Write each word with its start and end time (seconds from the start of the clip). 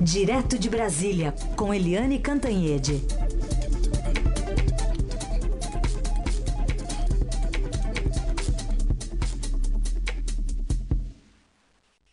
Direto 0.00 0.56
de 0.56 0.70
Brasília, 0.70 1.34
com 1.56 1.74
Eliane 1.74 2.20
Cantanhede. 2.20 3.02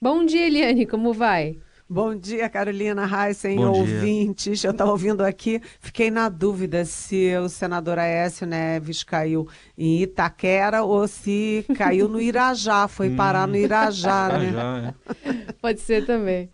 Bom 0.01 0.25
dia, 0.25 0.47
Eliane, 0.47 0.87
como 0.87 1.13
vai? 1.13 1.57
Bom 1.87 2.15
dia, 2.15 2.49
Carolina 2.49 3.07
Heissen, 3.07 3.63
ouvintes. 3.63 4.63
Eu 4.63 4.71
estava 4.71 4.89
ouvindo 4.89 5.21
aqui, 5.21 5.61
fiquei 5.79 6.09
na 6.09 6.27
dúvida 6.27 6.83
se 6.85 7.37
o 7.37 7.47
senador 7.47 7.99
Aécio 7.99 8.47
Neves 8.47 9.03
caiu 9.03 9.47
em 9.77 10.01
Itaquera 10.01 10.81
ou 10.81 11.07
se 11.07 11.63
caiu 11.77 12.09
no 12.09 12.19
Irajá, 12.19 12.87
foi 12.87 13.11
parar 13.11 13.47
no 13.47 13.55
Irajá, 13.55 14.39
né? 14.39 14.95
É. 15.23 15.53
Pode 15.61 15.79
ser 15.79 16.03
também. 16.07 16.49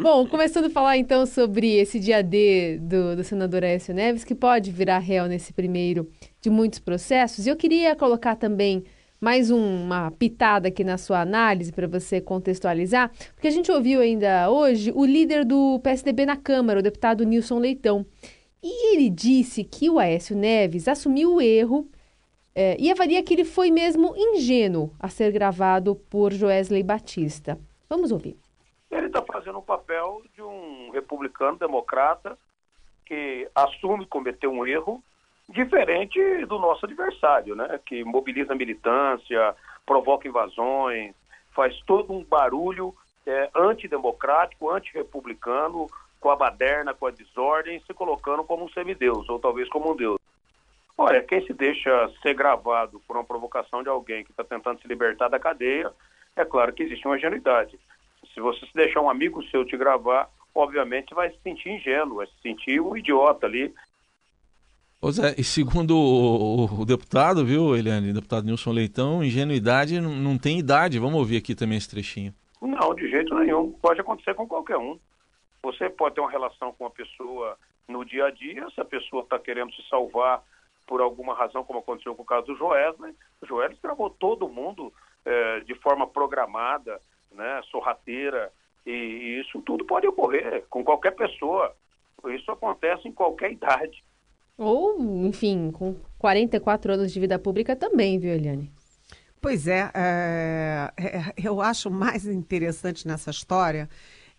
Bom, 0.00 0.24
começando 0.28 0.66
a 0.66 0.70
falar 0.70 0.96
então 0.96 1.26
sobre 1.26 1.74
esse 1.74 1.98
dia 1.98 2.22
D 2.22 2.78
do, 2.78 3.16
do 3.16 3.24
senador 3.24 3.64
Aécio 3.64 3.92
Neves, 3.92 4.22
que 4.22 4.32
pode 4.32 4.70
virar 4.70 5.00
réu 5.00 5.26
nesse 5.26 5.52
primeiro 5.52 6.08
de 6.40 6.48
muitos 6.48 6.78
processos. 6.78 7.44
E 7.44 7.48
eu 7.48 7.56
queria 7.56 7.96
colocar 7.96 8.36
também 8.36 8.84
mais 9.20 9.50
uma 9.50 10.12
pitada 10.12 10.68
aqui 10.68 10.84
na 10.84 10.98
sua 10.98 11.20
análise 11.20 11.72
para 11.72 11.88
você 11.88 12.20
contextualizar, 12.20 13.10
porque 13.34 13.48
a 13.48 13.50
gente 13.50 13.72
ouviu 13.72 14.00
ainda 14.00 14.48
hoje 14.48 14.92
o 14.94 15.04
líder 15.04 15.44
do 15.44 15.80
PSDB 15.80 16.24
na 16.24 16.36
Câmara, 16.36 16.78
o 16.78 16.82
deputado 16.82 17.24
Nilson 17.24 17.58
Leitão. 17.58 18.06
E 18.62 18.94
ele 18.94 19.10
disse 19.10 19.64
que 19.64 19.90
o 19.90 19.98
Aécio 19.98 20.36
Neves 20.36 20.86
assumiu 20.86 21.34
o 21.34 21.40
erro 21.40 21.88
é, 22.54 22.76
e 22.78 22.88
avalia 22.88 23.20
que 23.20 23.34
ele 23.34 23.44
foi 23.44 23.72
mesmo 23.72 24.14
ingênuo 24.16 24.92
a 25.00 25.08
ser 25.08 25.32
gravado 25.32 25.96
por 26.08 26.32
Joesley 26.32 26.84
Batista. 26.84 27.58
Vamos 27.90 28.12
ouvir. 28.12 28.36
Ele 28.90 29.06
está 29.06 29.22
fazendo 29.22 29.58
o 29.58 29.62
papel 29.62 30.22
de 30.34 30.42
um 30.42 30.90
republicano 30.90 31.58
democrata 31.58 32.38
que 33.04 33.48
assume 33.54 34.06
cometer 34.06 34.46
um 34.46 34.66
erro 34.66 35.02
diferente 35.48 36.18
do 36.46 36.58
nosso 36.58 36.84
adversário, 36.84 37.54
né? 37.54 37.80
Que 37.84 38.04
mobiliza 38.04 38.54
militância, 38.54 39.54
provoca 39.86 40.28
invasões, 40.28 41.14
faz 41.52 41.78
todo 41.82 42.12
um 42.12 42.22
barulho 42.22 42.94
é, 43.26 43.50
antidemocrático, 43.54 44.70
antirrepublicano, 44.70 45.86
com 46.20 46.30
a 46.30 46.36
baderna, 46.36 46.94
com 46.94 47.06
a 47.06 47.10
desordem, 47.10 47.80
se 47.80 47.94
colocando 47.94 48.44
como 48.44 48.64
um 48.64 48.68
semideus, 48.70 49.28
ou 49.28 49.38
talvez 49.38 49.68
como 49.68 49.92
um 49.92 49.96
deus. 49.96 50.18
Olha, 50.96 51.22
quem 51.22 51.46
se 51.46 51.52
deixa 51.52 52.10
ser 52.20 52.34
gravado 52.34 53.00
por 53.06 53.16
uma 53.16 53.24
provocação 53.24 53.82
de 53.82 53.88
alguém 53.88 54.24
que 54.24 54.32
está 54.32 54.42
tentando 54.42 54.80
se 54.80 54.88
libertar 54.88 55.28
da 55.28 55.38
cadeia, 55.38 55.92
é 56.34 56.44
claro 56.44 56.72
que 56.72 56.82
existe 56.82 57.06
uma 57.06 57.16
ingenuidade. 57.16 57.78
Se 58.38 58.42
você 58.42 58.64
se 58.66 58.72
deixar 58.72 59.00
um 59.00 59.10
amigo 59.10 59.42
seu 59.46 59.64
te 59.64 59.76
gravar, 59.76 60.30
obviamente 60.54 61.12
vai 61.12 61.28
se 61.28 61.38
sentir 61.42 61.70
ingênuo, 61.70 62.18
vai 62.18 62.26
se 62.28 62.40
sentir 62.40 62.80
um 62.80 62.96
idiota 62.96 63.46
ali, 63.46 63.74
Ô 65.02 65.10
Zé, 65.12 65.34
e 65.38 65.44
segundo 65.44 65.96
o, 65.96 66.82
o, 66.82 66.84
deputado, 66.84 67.44
viu, 67.44 67.76
Eliane, 67.76 68.12
deputado 68.12 68.44
Nilson 68.44 68.72
Leitão, 68.72 69.22
ingenuidade 69.22 70.00
não, 70.00 70.36
tem 70.36 70.58
idade. 70.58 70.98
Vamos 70.98 71.18
ouvir 71.20 71.36
aqui 71.36 71.54
também 71.54 71.78
esse 71.78 71.88
trechinho. 71.88 72.34
Não, 72.60 72.94
de 72.96 73.08
jeito 73.08 73.32
nenhum. 73.36 73.72
Pode 73.80 74.00
acontecer 74.00 74.34
com 74.34 74.46
qualquer 74.46 74.76
um. 74.76 74.98
Você 75.62 75.88
pode 75.88 76.16
ter 76.16 76.20
uma 76.20 76.30
relação 76.30 76.72
com 76.72 76.84
uma 76.84 76.90
pessoa 76.90 77.56
no 77.86 78.04
dia 78.04 78.26
a 78.26 78.30
dia, 78.32 78.68
se 78.74 78.80
a 78.80 78.84
pessoa 78.84 79.22
está 79.22 79.38
querendo 79.38 79.72
se 79.72 79.82
salvar 79.88 80.42
por 80.84 81.00
alguma 81.00 81.32
razão, 81.32 81.62
como 81.62 81.78
aconteceu 81.78 82.14
com 82.16 82.22
o 82.22 82.26
caso 82.26 82.46
do 82.46 82.56
Joesley. 82.56 83.14
O 83.40 83.46
Joesley 83.46 83.78
gravou 83.80 84.10
todo 84.10 84.48
mundo 84.48 84.92
é, 85.24 85.60
de 85.60 85.76
forma 85.76 86.08
programada, 86.08 87.00
né, 87.38 87.62
sorrateira, 87.70 88.52
e, 88.84 88.90
e 88.90 89.40
isso 89.40 89.62
tudo 89.62 89.84
pode 89.84 90.06
ocorrer 90.06 90.64
com 90.68 90.84
qualquer 90.84 91.12
pessoa. 91.12 91.74
Isso 92.26 92.50
acontece 92.50 93.06
em 93.06 93.12
qualquer 93.12 93.52
idade. 93.52 94.04
Ou, 94.56 95.00
enfim, 95.24 95.70
com 95.70 95.94
44 96.18 96.92
anos 96.92 97.12
de 97.12 97.20
vida 97.20 97.38
pública 97.38 97.76
também, 97.76 98.18
viu, 98.18 98.32
Eliane? 98.32 98.70
Pois 99.40 99.68
é, 99.68 99.88
é, 99.94 100.92
é, 100.98 101.32
eu 101.42 101.60
acho 101.60 101.88
mais 101.90 102.26
interessante 102.26 103.06
nessa 103.06 103.30
história 103.30 103.88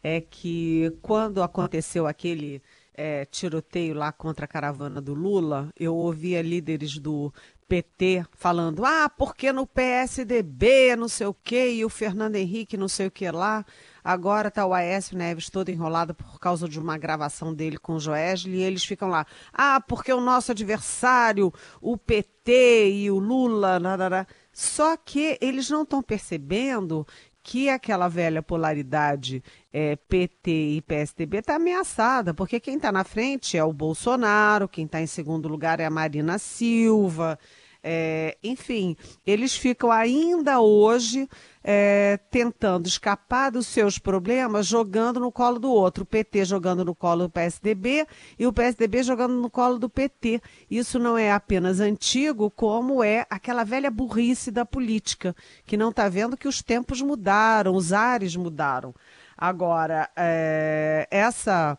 é 0.04 0.20
que 0.20 0.92
quando 1.02 1.42
aconteceu 1.42 2.06
aquele 2.06 2.62
é, 2.94 3.24
tiroteio 3.26 3.94
lá 3.94 4.12
contra 4.12 4.44
a 4.44 4.48
caravana 4.48 5.00
do 5.00 5.14
Lula, 5.14 5.70
eu 5.80 5.96
ouvia 5.96 6.42
líderes 6.42 6.98
do 6.98 7.34
PT 7.70 8.26
falando, 8.34 8.84
ah, 8.84 9.08
porque 9.08 9.54
no 9.54 9.68
PSDB 9.68 10.96
não 10.96 11.08
sei 11.08 11.28
o 11.28 11.34
quê, 11.36 11.70
e 11.74 11.86
o 11.86 11.90
Fernando 11.90 12.36
Henrique 12.36 12.76
não 12.76 12.88
sei 12.88 13.06
o 13.06 13.12
que 13.12 13.30
lá. 13.30 13.64
Agora 14.04 14.48
está 14.48 14.66
o 14.66 14.74
Aécio 14.74 15.16
Neves 15.16 15.52
todo 15.52 15.70
enrolado 15.70 16.16
por 16.16 16.40
causa 16.40 16.68
de 16.68 16.80
uma 16.80 16.98
gravação 16.98 17.54
dele 17.54 17.78
com 17.78 17.94
o 17.94 18.00
Joesley 18.00 18.56
e 18.56 18.64
eles 18.64 18.84
ficam 18.84 19.08
lá. 19.08 19.24
Ah, 19.54 19.80
porque 19.80 20.12
o 20.12 20.20
nosso 20.20 20.52
adversário, 20.52 21.54
o 21.80 21.96
PT 21.96 22.90
e 22.92 23.12
o 23.12 23.20
Lula. 23.20 23.80
Narará. 23.80 24.26
Só 24.52 24.98
que 24.98 25.38
eles 25.40 25.70
não 25.70 25.84
estão 25.84 26.02
percebendo 26.02 27.06
que 27.50 27.68
aquela 27.68 28.08
velha 28.08 28.44
polaridade 28.44 29.44
é, 29.74 29.96
PT 29.96 30.52
e 30.52 30.82
PSDB 30.84 31.40
está 31.40 31.56
ameaçada, 31.56 32.32
porque 32.32 32.60
quem 32.60 32.76
está 32.76 32.92
na 32.92 33.04
frente 33.04 33.58
é 33.58 33.64
o 33.64 33.74
Bolsonaro, 33.74 34.70
quem 34.70 34.86
está 34.86 35.02
em 35.02 35.08
segundo 35.08 35.48
lugar 35.50 35.80
é 35.80 35.86
a 35.86 35.90
Marina 35.90 36.38
Silva. 36.38 37.40
É, 37.82 38.38
enfim, 38.44 38.98
eles 39.26 39.56
ficam 39.56 39.90
ainda 39.90 40.60
hoje 40.60 41.30
é, 41.64 42.20
tentando 42.30 42.88
escapar 42.88 43.52
dos 43.52 43.68
seus 43.68 43.98
problemas, 43.98 44.66
jogando 44.66 45.20
no 45.20 45.32
colo 45.32 45.60
do 45.60 45.72
outro. 45.72 46.04
O 46.04 46.06
PT 46.06 46.46
jogando 46.46 46.84
no 46.84 46.94
colo 46.94 47.24
do 47.24 47.30
PSDB 47.30 48.06
e 48.38 48.46
o 48.46 48.54
PSDB 48.54 49.04
jogando 49.04 49.36
no 49.36 49.50
colo 49.50 49.80
do 49.80 49.90
PT. 49.90 50.42
Isso 50.70 51.00
não 51.00 51.18
é 51.18 51.32
apenas 51.32 51.80
antigo, 51.80 52.52
como 52.52 53.04
é 53.04 53.26
aquela 53.30 53.64
velha 53.64 53.90
burrice 53.90 54.52
da 54.52 54.66
política, 54.66 55.36
que 55.66 55.78
não 55.78 55.90
está 55.90 56.10
vendo 56.10 56.38
que 56.38 56.48
os 56.48 56.62
tempos 56.62 57.02
mudaram, 57.02 57.76
os 57.76 57.94
ares 57.94 58.36
mudaram. 58.36 58.94
Agora, 59.38 60.10
é, 60.18 61.08
essa 61.10 61.78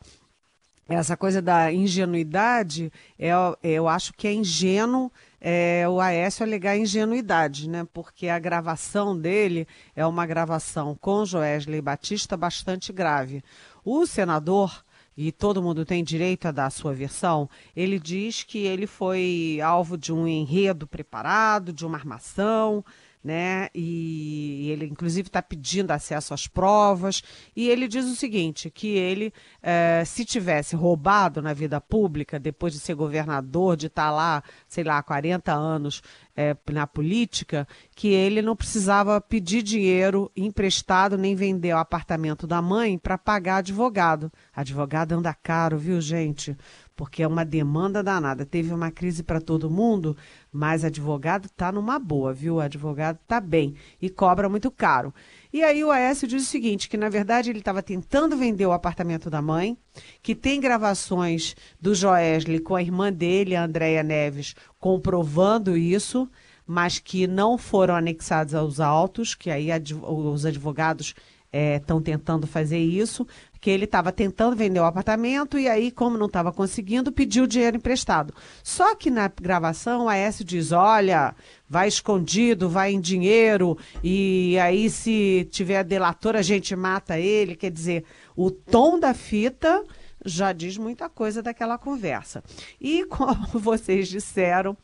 essa 0.88 1.16
coisa 1.16 1.40
da 1.40 1.72
ingenuidade, 1.72 2.92
é, 3.16 3.30
eu 3.62 3.86
acho 3.86 4.12
que 4.12 4.26
é 4.26 4.32
ingênuo 4.32 5.12
é, 5.40 5.88
o 5.88 6.00
Aécio 6.00 6.44
alegar 6.44 6.76
ingenuidade, 6.76 7.68
né? 7.68 7.86
Porque 7.92 8.28
a 8.28 8.38
gravação 8.38 9.18
dele 9.18 9.66
é 9.96 10.04
uma 10.06 10.26
gravação 10.26 10.96
com 11.00 11.24
Joesley 11.24 11.80
Batista 11.80 12.36
bastante 12.36 12.92
grave. 12.92 13.42
O 13.84 14.06
senador 14.06 14.84
e 15.16 15.30
todo 15.32 15.62
mundo 15.62 15.84
tem 15.84 16.02
direito 16.02 16.46
a 16.46 16.50
dar 16.50 16.66
a 16.66 16.70
sua 16.70 16.94
versão, 16.94 17.48
ele 17.76 17.98
diz 17.98 18.42
que 18.42 18.58
ele 18.58 18.86
foi 18.86 19.58
alvo 19.62 19.98
de 19.98 20.12
um 20.12 20.26
enredo 20.26 20.86
preparado, 20.86 21.74
de 21.74 21.84
uma 21.84 21.98
armação, 21.98 22.82
né? 23.22 23.68
E 23.74 24.70
ele, 24.70 24.86
inclusive, 24.86 25.28
está 25.28 25.42
pedindo 25.42 25.90
acesso 25.90 26.32
às 26.32 26.46
provas. 26.46 27.22
E 27.54 27.68
ele 27.68 27.86
diz 27.86 28.06
o 28.06 28.16
seguinte: 28.16 28.70
que 28.70 28.88
ele, 28.88 29.32
eh, 29.62 30.02
se 30.04 30.24
tivesse 30.24 30.74
roubado 30.74 31.42
na 31.42 31.52
vida 31.52 31.80
pública, 31.80 32.38
depois 32.38 32.72
de 32.72 32.80
ser 32.80 32.94
governador, 32.94 33.76
de 33.76 33.88
estar 33.88 34.06
tá 34.06 34.10
lá, 34.10 34.42
sei 34.66 34.84
lá, 34.84 35.02
40 35.02 35.52
anos 35.52 36.02
eh, 36.36 36.56
na 36.70 36.86
política, 36.86 37.68
que 37.94 38.08
ele 38.08 38.40
não 38.40 38.56
precisava 38.56 39.20
pedir 39.20 39.62
dinheiro 39.62 40.30
emprestado 40.34 41.18
nem 41.18 41.34
vender 41.34 41.74
o 41.74 41.78
apartamento 41.78 42.46
da 42.46 42.62
mãe 42.62 42.96
para 42.96 43.18
pagar 43.18 43.56
advogado. 43.56 44.32
Advogado 44.54 45.12
anda 45.12 45.34
caro, 45.34 45.76
viu, 45.76 46.00
gente? 46.00 46.56
Porque 47.00 47.22
é 47.22 47.26
uma 47.26 47.46
demanda 47.46 48.02
danada. 48.02 48.44
Teve 48.44 48.74
uma 48.74 48.90
crise 48.90 49.22
para 49.22 49.40
todo 49.40 49.70
mundo, 49.70 50.14
mas 50.52 50.84
advogado 50.84 51.46
está 51.46 51.72
numa 51.72 51.98
boa, 51.98 52.30
viu? 52.34 52.60
Advogado 52.60 53.18
está 53.22 53.40
bem 53.40 53.74
e 54.02 54.10
cobra 54.10 54.50
muito 54.50 54.70
caro. 54.70 55.14
E 55.50 55.62
aí 55.62 55.82
o 55.82 55.90
Aécio 55.90 56.28
diz 56.28 56.42
o 56.42 56.50
seguinte, 56.50 56.90
que 56.90 56.98
na 56.98 57.08
verdade 57.08 57.48
ele 57.48 57.60
estava 57.60 57.82
tentando 57.82 58.36
vender 58.36 58.66
o 58.66 58.72
apartamento 58.72 59.30
da 59.30 59.40
mãe, 59.40 59.78
que 60.22 60.34
tem 60.34 60.60
gravações 60.60 61.56
do 61.80 61.94
Joesley 61.94 62.60
com 62.60 62.74
a 62.74 62.82
irmã 62.82 63.10
dele, 63.10 63.56
a 63.56 63.64
Andréia 63.64 64.02
Neves, 64.02 64.54
comprovando 64.78 65.78
isso, 65.78 66.28
mas 66.66 66.98
que 66.98 67.26
não 67.26 67.56
foram 67.56 67.94
anexados 67.94 68.54
aos 68.54 68.78
autos, 68.78 69.34
que 69.34 69.48
aí 69.50 69.68
os 70.06 70.44
advogados 70.44 71.14
estão 71.50 71.98
é, 71.98 72.02
tentando 72.02 72.46
fazer 72.46 72.78
isso, 72.78 73.26
que 73.60 73.70
ele 73.70 73.84
estava 73.84 74.10
tentando 74.10 74.56
vender 74.56 74.80
o 74.80 74.84
apartamento 74.84 75.58
e 75.58 75.68
aí, 75.68 75.90
como 75.90 76.16
não 76.16 76.26
estava 76.26 76.52
conseguindo, 76.52 77.12
pediu 77.12 77.46
dinheiro 77.46 77.76
emprestado. 77.76 78.34
Só 78.62 78.94
que 78.94 79.10
na 79.10 79.28
gravação, 79.28 80.08
a 80.08 80.12
Aécio 80.12 80.44
diz: 80.44 80.72
olha, 80.72 81.34
vai 81.68 81.86
escondido, 81.86 82.68
vai 82.68 82.92
em 82.92 83.00
dinheiro, 83.00 83.76
e 84.02 84.58
aí, 84.58 84.88
se 84.88 85.46
tiver 85.50 85.84
delator, 85.84 86.36
a 86.36 86.42
gente 86.42 86.74
mata 86.74 87.18
ele. 87.18 87.54
Quer 87.54 87.70
dizer, 87.70 88.04
o 88.34 88.50
tom 88.50 88.98
da 88.98 89.12
fita 89.12 89.84
já 90.24 90.52
diz 90.52 90.78
muita 90.78 91.08
coisa 91.08 91.42
daquela 91.42 91.76
conversa. 91.76 92.42
E 92.80 93.04
como 93.10 93.46
vocês 93.58 94.08
disseram, 94.08 94.76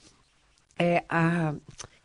é, 0.78 1.02
a 1.08 1.54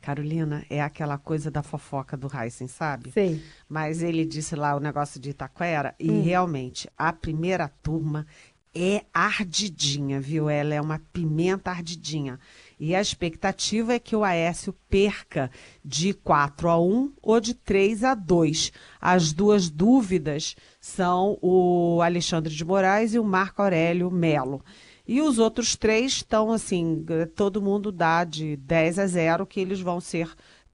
Carolina, 0.02 0.66
é 0.70 0.82
aquela 0.82 1.18
coisa 1.18 1.52
da 1.52 1.62
fofoca 1.62 2.18
do 2.18 2.28
Heisen, 2.28 2.68
sabe? 2.68 3.12
Sim. 3.12 3.42
Mas 3.70 4.02
ele 4.02 4.26
disse 4.26 4.56
lá 4.56 4.76
o 4.76 4.80
negócio 4.80 5.20
de 5.20 5.30
Itaquera 5.30 5.96
e 6.00 6.10
realmente 6.10 6.90
a 6.98 7.14
primeira 7.14 7.68
turma 7.68 8.26
é 8.74 9.04
ardidinha, 9.14 10.20
viu? 10.20 10.50
Ela 10.50 10.74
é 10.74 10.82
uma 10.82 11.00
pimenta 11.12 11.70
ardidinha. 11.72 12.40
E 12.80 12.96
a 12.96 13.02
expectativa 13.02 13.94
é 13.94 14.00
que 14.00 14.16
o 14.16 14.24
Aécio 14.24 14.74
perca 14.90 15.52
de 15.84 16.14
4 16.14 16.70
a 16.70 16.80
1 16.80 17.14
ou 17.22 17.40
de 17.40 17.54
3 17.54 18.04
a 18.04 18.16
2. 18.16 18.72
As 19.00 19.34
duas 19.34 19.70
dúvidas 19.70 20.56
são 20.80 21.38
o 21.42 22.02
Alexandre 22.02 22.54
de 22.54 22.64
Moraes 22.64 23.14
e 23.14 23.20
o 23.20 23.24
Marco 23.24 23.62
Aurélio 23.62 24.10
Melo. 24.10 24.64
E 25.08 25.22
os 25.22 25.40
outros 25.40 25.76
três 25.76 26.14
estão 26.14 26.52
assim, 26.52 27.06
todo 27.36 27.62
mundo 27.62 27.92
dá 27.92 28.24
de 28.24 28.56
10 28.58 29.00
a 29.00 29.08
0 29.08 29.46
que 29.46 29.60
eles 29.60 29.82
vão 29.82 30.00
ser 30.00 30.30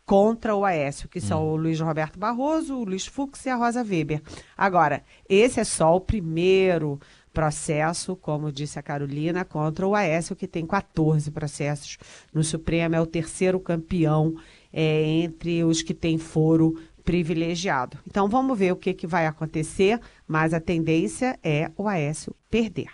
contra 0.06 0.56
o 0.56 0.64
Aécio, 0.64 1.10
que 1.10 1.20
são 1.20 1.46
o 1.46 1.58
Luiz 1.58 1.82
Roberto 1.82 2.18
Barroso, 2.18 2.78
o 2.78 2.86
Luiz 2.86 3.06
Fux 3.06 3.46
e 3.46 3.50
a 3.50 3.56
Rosa 3.56 3.84
Weber. 3.84 4.22
Agora, 4.56 5.04
esse 5.28 5.60
é 5.60 5.66
só 5.66 5.96
o 5.96 6.00
primeiro 6.00 6.98
processo, 7.34 8.16
como 8.16 8.52
disse 8.52 8.80
a 8.80 8.82
Carolina, 8.82 9.44
contra 9.44 9.86
o 9.86 9.94
Aécio, 9.94 10.36
que 10.36 10.48
tem 10.48 10.66
14 10.66 11.30
processos 11.30 11.98
no 12.34 12.42
Supremo, 12.42 12.96
é 12.96 13.02
o 13.02 13.06
terceiro 13.06 13.60
campeão 13.60 14.36
é, 14.72 15.04
entre 15.04 15.64
os 15.64 15.82
que 15.82 15.94
têm 15.94 16.18
foro 16.18 16.80
privilegiado. 17.04 17.98
Então 18.08 18.30
vamos 18.30 18.58
ver 18.58 18.72
o 18.72 18.78
que, 18.78 18.94
que 18.94 19.06
vai 19.06 19.28
acontecer, 19.28 20.00
mas 20.26 20.54
a 20.54 20.60
tendência 20.60 21.38
é 21.44 21.70
o 21.76 21.88
Aécio 21.88 22.34
perder. 22.50 22.90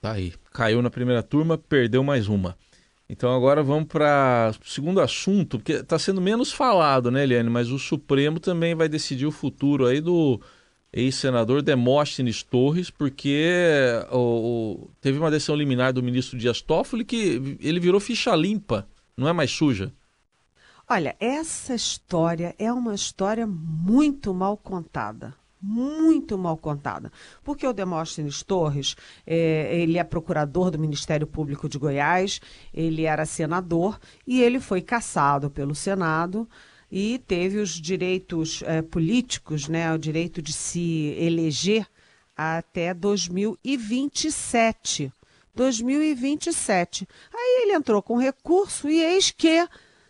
Tá 0.00 0.12
aí. 0.12 0.32
Caiu 0.52 0.80
na 0.80 0.90
primeira 0.90 1.22
turma, 1.22 1.58
perdeu 1.58 2.04
mais 2.04 2.28
uma. 2.28 2.56
Então 3.08 3.34
agora 3.34 3.62
vamos 3.62 3.88
para 3.88 4.52
o 4.62 4.68
segundo 4.68 5.00
assunto, 5.00 5.58
porque 5.58 5.72
está 5.72 5.98
sendo 5.98 6.20
menos 6.20 6.52
falado, 6.52 7.10
né, 7.10 7.22
Eliane? 7.22 7.48
Mas 7.48 7.70
o 7.70 7.78
Supremo 7.78 8.38
também 8.38 8.74
vai 8.74 8.88
decidir 8.88 9.26
o 9.26 9.32
futuro 9.32 9.86
aí 9.86 10.00
do 10.00 10.40
ex-senador 10.92 11.62
Demóstenes 11.62 12.42
Torres, 12.42 12.90
porque 12.90 13.50
o, 14.10 14.18
o, 14.18 14.90
teve 15.00 15.18
uma 15.18 15.30
decisão 15.30 15.56
liminar 15.56 15.92
do 15.92 16.02
ministro 16.02 16.38
Dias 16.38 16.60
Toffoli 16.60 17.04
que 17.04 17.58
ele 17.60 17.80
virou 17.80 17.98
ficha 17.98 18.36
limpa, 18.36 18.86
não 19.16 19.28
é 19.28 19.32
mais 19.32 19.50
suja. 19.50 19.92
Olha, 20.88 21.16
essa 21.18 21.74
história 21.74 22.54
é 22.58 22.72
uma 22.72 22.94
história 22.94 23.46
muito 23.46 24.32
mal 24.32 24.56
contada 24.56 25.34
muito 25.60 26.38
mal 26.38 26.56
contada. 26.56 27.10
Porque 27.42 27.66
o 27.66 27.72
Demóstenes 27.72 28.42
Torres, 28.42 28.94
é, 29.26 29.80
ele 29.80 29.98
é 29.98 30.04
procurador 30.04 30.70
do 30.70 30.78
Ministério 30.78 31.26
Público 31.26 31.68
de 31.68 31.78
Goiás, 31.78 32.40
ele 32.72 33.04
era 33.04 33.26
senador 33.26 33.98
e 34.26 34.40
ele 34.40 34.60
foi 34.60 34.80
cassado 34.80 35.50
pelo 35.50 35.74
Senado 35.74 36.48
e 36.90 37.18
teve 37.26 37.58
os 37.58 37.70
direitos 37.70 38.62
é, 38.64 38.80
políticos, 38.82 39.68
né, 39.68 39.92
o 39.92 39.98
direito 39.98 40.40
de 40.40 40.52
se 40.52 41.14
eleger 41.18 41.86
até 42.36 42.94
2027. 42.94 45.12
2027. 45.54 47.08
Aí 47.34 47.62
ele 47.64 47.72
entrou 47.72 48.00
com 48.00 48.16
recurso 48.16 48.88
e 48.88 49.02
eis 49.02 49.32
que 49.32 49.66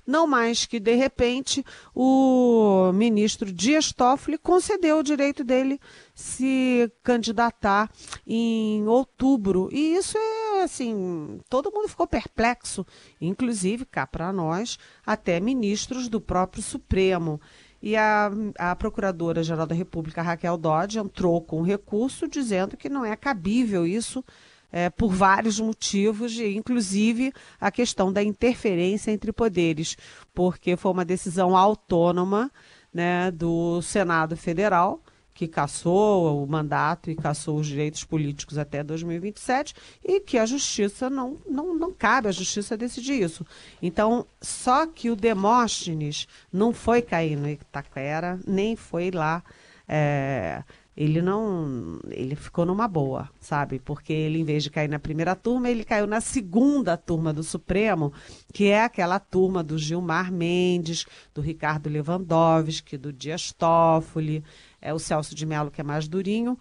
não 0.08 0.26
mais 0.26 0.64
que, 0.64 0.81
de 0.81 0.94
repente, 0.94 1.62
o 1.94 2.90
ministro 2.94 3.52
Dias 3.52 3.93
Toffoli 3.93 4.38
concedeu 4.38 4.99
o 4.99 5.02
direito 5.02 5.44
dele 5.44 5.78
se 6.14 6.90
candidatar 7.02 7.90
em 8.26 8.88
outubro. 8.88 9.69
E 9.70 9.94
isso 9.96 10.16
é 10.16 10.62
assim, 10.62 11.38
todo 11.50 11.70
mundo 11.70 11.88
ficou 11.88 12.06
perplexo, 12.06 12.87
inclusive 13.20 13.84
cá 13.84 14.06
para 14.06 14.32
nós, 14.32 14.78
até 15.05 15.38
ministros 15.38 16.08
do 16.08 16.22
próprio 16.22 16.62
Supremo. 16.62 17.38
E 17.82 17.94
a, 17.94 18.31
a 18.58 18.75
Procuradora-Geral 18.75 19.66
da 19.66 19.75
República, 19.75 20.22
Raquel 20.22 20.56
Dodge, 20.56 20.99
entrou 20.99 21.40
com 21.43 21.61
recurso 21.61 22.26
dizendo 22.26 22.78
que 22.78 22.88
não 22.88 23.04
é 23.04 23.14
cabível 23.14 23.87
isso 23.87 24.25
é, 24.73 24.91
por 24.91 25.11
vários 25.12 25.59
motivos, 25.59 26.38
inclusive 26.38 27.32
a 27.61 27.70
questão 27.70 28.12
da 28.12 28.23
interferência 28.23 29.11
entre 29.11 29.32
poderes, 29.32 29.97
porque 30.35 30.76
foi 30.76 30.93
uma 30.93 31.05
decisão 31.05 31.56
autônoma 31.56 32.50
né, 32.93 33.31
do 33.31 33.81
Senado 33.82 34.37
Federal, 34.37 35.00
que 35.38 35.47
cassou 35.47 36.43
o 36.43 36.47
mandato 36.49 37.12
e 37.12 37.15
cassou 37.15 37.61
os 37.61 37.69
direitos 37.69 38.03
políticos 38.03 38.59
até 38.59 38.82
2027, 38.82 39.73
e 40.05 40.19
que 40.19 40.37
a 40.37 40.44
justiça 40.44 41.09
não, 41.09 41.38
não, 41.49 41.76
não 41.76 41.93
cabe 41.93 42.26
a 42.26 42.32
justiça 42.32 42.76
decidir 42.76 43.23
isso. 43.23 43.47
Então, 43.81 44.26
só 44.41 44.85
que 44.85 45.11
o 45.11 45.14
Demóstenes 45.14 46.26
não 46.53 46.73
foi 46.73 47.03
cair 47.03 47.37
no 47.37 47.49
Itaquera, 47.49 48.41
nem 48.44 48.75
foi 48.75 49.12
lá. 49.12 49.44
É, 49.87 50.64
ele 51.00 51.23
não. 51.23 52.00
Ele 52.11 52.35
ficou 52.35 52.67
numa 52.67 52.89
boa, 52.89 53.31
sabe? 53.39 53.79
Porque 53.79 54.12
ele, 54.12 54.41
em 54.41 54.45
vez 54.45 54.65
de 54.65 54.71
cair 54.71 54.89
na 54.89 54.99
primeira 54.99 55.37
turma, 55.37 55.71
ele 55.71 55.85
caiu 55.85 56.09
na 56.09 56.21
segunda 56.21 56.97
turma 56.97 57.33
do 57.33 57.45
Supremo, 57.45 58.12
que 58.53 58.65
é 58.65 58.83
aquela 58.83 59.21
turma 59.21 59.62
do 59.62 59.79
Gilmar 59.79 60.33
Mendes, 60.33 61.06
do 61.33 61.41
Ricardo 61.41 61.89
Lewandowski, 61.89 62.99
do 62.99 63.12
Dias 63.12 63.53
Toffoli, 63.53 64.43
é 64.83 64.93
o 64.93 64.99
Celso 64.99 65.37
de 65.37 65.47
Mello, 65.47 65.71
que 65.71 65.81
é 65.81 65.85
mais 65.85 66.09
durinho, 66.09 66.59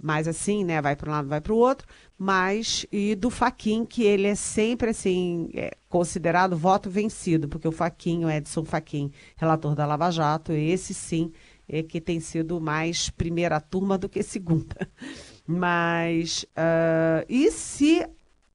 mas 0.00 0.28
assim, 0.28 0.62
né? 0.62 0.80
Vai 0.80 0.94
para 0.94 1.10
um 1.10 1.12
lado, 1.12 1.28
vai 1.28 1.40
para 1.40 1.52
o 1.52 1.56
outro, 1.56 1.84
mas 2.16 2.86
e 2.92 3.16
do 3.16 3.28
Faquin, 3.28 3.84
que 3.84 4.04
ele 4.04 4.28
é 4.28 4.36
sempre 4.36 4.90
assim, 4.90 5.50
é, 5.52 5.76
considerado 5.88 6.56
voto 6.56 6.88
vencido, 6.88 7.48
porque 7.48 7.66
o 7.66 7.72
Faquin, 7.72 8.24
o 8.24 8.30
Edson 8.30 8.64
Faquin, 8.64 9.10
relator 9.36 9.74
da 9.74 9.84
Lava 9.84 10.12
Jato, 10.12 10.52
esse 10.52 10.94
sim 10.94 11.32
é, 11.70 11.82
que 11.82 12.00
tem 12.00 12.18
sido 12.18 12.60
mais 12.60 13.08
primeira 13.08 13.60
turma 13.60 13.96
do 13.96 14.08
que 14.08 14.22
segunda. 14.22 14.88
Mas, 15.46 16.44
uh, 16.50 17.24
e 17.28 17.50
se 17.50 18.06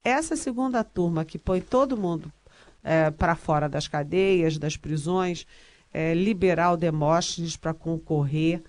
essa 0.03 0.35
segunda 0.35 0.83
turma 0.83 1.23
que 1.23 1.37
põe 1.37 1.61
todo 1.61 1.97
mundo 1.97 2.31
uh, 2.83 3.11
para 3.13 3.35
fora 3.35 3.69
das 3.69 3.87
cadeias, 3.87 4.57
das 4.57 4.75
prisões, 4.75 5.45
uh, 5.93 6.13
liberar 6.13 6.73
o 6.73 6.77
Demóstenes 6.77 7.55
para 7.55 7.73
concorrer 7.73 8.61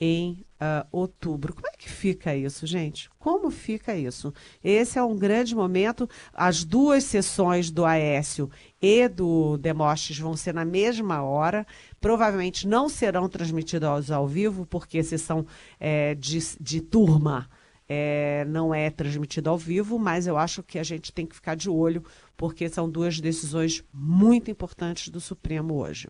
em 0.00 0.44
uh, 0.60 0.86
outubro. 0.90 1.52
Como 1.52 1.66
é 1.66 1.76
que 1.76 1.88
fica 1.88 2.34
isso, 2.34 2.66
gente? 2.66 3.10
Como 3.18 3.50
fica 3.50 3.94
isso? 3.94 4.32
Esse 4.64 4.98
é 4.98 5.02
um 5.02 5.16
grande 5.16 5.54
momento. 5.54 6.08
As 6.32 6.64
duas 6.64 7.04
sessões 7.04 7.70
do 7.70 7.84
Aécio 7.84 8.50
e 8.80 9.06
do 9.08 9.58
Demostes 9.58 10.18
vão 10.18 10.34
ser 10.34 10.54
na 10.54 10.64
mesma 10.64 11.22
hora. 11.22 11.66
Provavelmente 12.00 12.66
não 12.66 12.88
serão 12.88 13.28
transmitidas 13.28 14.10
ao 14.10 14.26
vivo, 14.26 14.64
porque 14.64 15.02
sessão 15.02 15.46
é, 15.78 16.14
de, 16.14 16.38
de 16.58 16.80
turma 16.80 17.48
é, 17.86 18.44
não 18.46 18.72
é 18.72 18.88
transmitida 18.88 19.50
ao 19.50 19.58
vivo, 19.58 19.98
mas 19.98 20.26
eu 20.26 20.38
acho 20.38 20.62
que 20.62 20.78
a 20.78 20.82
gente 20.82 21.12
tem 21.12 21.26
que 21.26 21.34
ficar 21.34 21.56
de 21.56 21.68
olho, 21.68 22.04
porque 22.36 22.68
são 22.68 22.88
duas 22.88 23.20
decisões 23.20 23.84
muito 23.92 24.50
importantes 24.50 25.08
do 25.08 25.20
Supremo 25.20 25.74
hoje. 25.74 26.08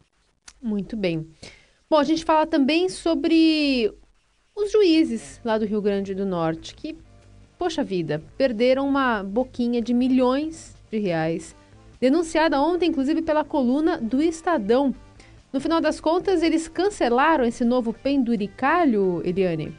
Muito 0.63 0.95
bem. 0.95 1.27
Bom, 1.91 1.99
a 1.99 2.05
gente 2.05 2.25
fala 2.25 2.47
também 2.47 2.89
sobre 2.89 3.93
os 4.55 4.71
juízes 4.71 5.41
lá 5.45 5.59
do 5.59 5.65
Rio 5.65 5.83
Grande 5.83 6.15
do 6.15 6.25
Norte, 6.25 6.73
que, 6.73 6.97
poxa 7.59 7.83
vida, 7.83 8.23
perderam 8.39 8.87
uma 8.87 9.25
boquinha 9.25 9.83
de 9.83 9.93
milhões 9.93 10.77
de 10.89 11.01
reais, 11.01 11.53
denunciada 12.01 12.61
ontem, 12.63 12.91
inclusive, 12.91 13.23
pela 13.23 13.43
coluna 13.43 13.99
do 13.99 14.23
Estadão. 14.23 14.95
No 15.53 15.61
final 15.61 15.81
das 15.81 16.01
contas, 16.01 16.45
eles 16.45 16.69
cancelaram 16.69 17.45
esse 17.45 17.65
novo 17.65 17.93
penduricalho, 17.93 19.21
Eliane? 19.25 19.77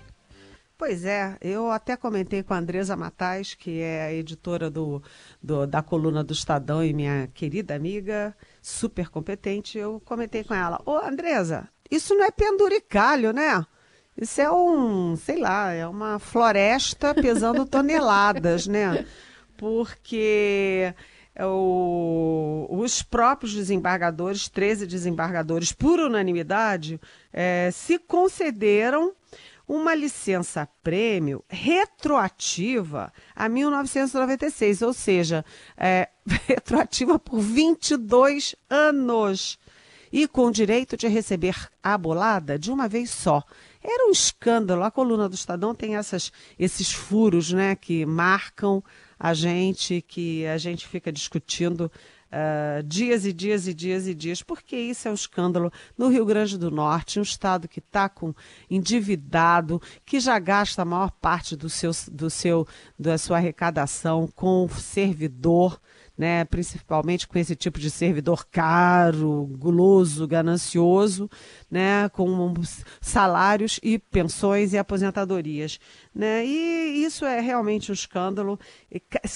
Pois 0.78 1.06
é, 1.06 1.38
eu 1.40 1.72
até 1.72 1.96
comentei 1.96 2.44
com 2.44 2.54
a 2.54 2.58
Andresa 2.58 2.98
Matais, 2.98 3.56
que 3.56 3.80
é 3.80 4.02
a 4.02 4.14
editora 4.14 4.70
do, 4.70 5.02
do, 5.42 5.66
da 5.66 5.82
coluna 5.82 6.26
do 6.26 6.34
Estadão 6.34 6.84
e 6.84 6.92
minha 6.92 7.30
querida 7.34 7.74
amiga, 7.74 8.36
super 8.62 9.08
competente. 9.08 9.78
Eu 9.78 10.02
comentei 10.04 10.44
com 10.44 10.54
ela: 10.54 10.82
Ô 10.86 10.98
Andresa, 10.98 11.70
isso 11.92 12.16
não 12.16 12.26
é 12.26 12.32
penduricalho, 12.32 13.34
né? 13.34 13.66
Isso 14.18 14.40
é 14.42 14.52
um, 14.52 15.16
sei 15.16 15.38
lá, 15.38 15.72
é 15.72 15.88
uma 15.88 16.20
floresta 16.20 17.14
pesando 17.14 17.66
toneladas, 17.68 18.68
né? 18.68 19.06
Porque 19.58 20.94
o, 21.40 22.68
os 22.70 23.04
próprios 23.04 23.54
desembargadores, 23.54 24.50
13 24.50 24.88
desembargadores, 24.88 25.72
por 25.72 26.00
unanimidade, 26.00 27.00
é, 27.32 27.70
se 27.72 27.98
concederam 28.00 29.14
uma 29.68 29.96
licença 29.96 30.68
prêmio 30.84 31.44
retroativa 31.48 33.14
a 33.34 33.48
1996, 33.48 34.82
ou 34.82 34.94
seja, 34.94 35.46
é, 35.78 36.10
retroativa 36.48 37.18
por 37.18 37.40
22 37.40 38.56
anos 38.70 39.58
e 40.12 40.28
com 40.28 40.52
direito 40.52 40.98
de 40.98 41.08
receber 41.08 41.56
a 41.82 41.98
bolada 41.98 42.60
de 42.60 42.72
uma 42.72 42.88
vez 42.88 43.10
só. 43.10 43.44
Era 43.84 44.08
um 44.08 44.12
escândalo. 44.12 44.84
A 44.84 44.92
coluna 44.92 45.28
do 45.28 45.36
Estadão 45.36 45.74
tem 45.74 45.96
essas, 45.96 46.32
esses 46.60 46.92
furos 46.92 47.52
né, 47.52 47.76
que 47.76 48.06
marcam 48.06 48.84
a 49.20 49.34
gente, 49.34 50.02
que 50.02 50.46
a 50.48 50.58
gente 50.58 50.88
fica 50.88 51.12
discutindo 51.12 51.92
uh, 52.32 52.84
dias 52.84 53.26
e 53.26 53.34
dias 53.34 53.68
e 53.68 53.74
dias 53.74 54.08
e 54.08 54.14
dias, 54.14 54.42
porque 54.42 54.76
isso 54.76 55.08
é 55.08 55.12
um 55.12 55.16
escândalo 55.16 55.72
no 55.98 56.08
Rio 56.08 56.26
Grande 56.26 56.58
do 56.58 56.72
Norte, 56.72 57.20
um 57.20 57.24
estado 57.24 57.68
que 57.68 57.80
está 57.80 58.10
com 58.10 58.34
endividado, 58.70 59.82
que 60.06 60.20
já 60.20 60.40
gasta 60.40 60.82
a 60.82 60.86
maior 60.86 61.12
parte 61.12 61.56
do 61.56 61.70
seu, 61.70 61.92
do 62.12 62.30
seu, 62.30 62.68
da 62.98 63.18
sua 63.18 63.38
arrecadação 63.38 64.28
com 64.36 64.68
servidor 64.70 65.80
né, 66.22 66.46
principalmente 66.46 67.28
com 67.28 67.40
esse 67.40 67.56
tipo 67.56 67.80
de 67.80 67.90
servidor 67.90 68.46
caro, 68.46 69.50
guloso, 69.58 70.28
ganancioso, 70.28 71.28
né, 71.70 72.08
com 72.10 72.54
salários 73.02 73.80
e 73.82 73.98
pensões 73.98 74.72
e 74.72 74.78
aposentadorias. 74.78 75.80
Né? 76.14 76.46
E 76.46 77.04
isso 77.04 77.26
é 77.26 77.40
realmente 77.40 77.90
um 77.90 77.94
escândalo. 77.96 78.60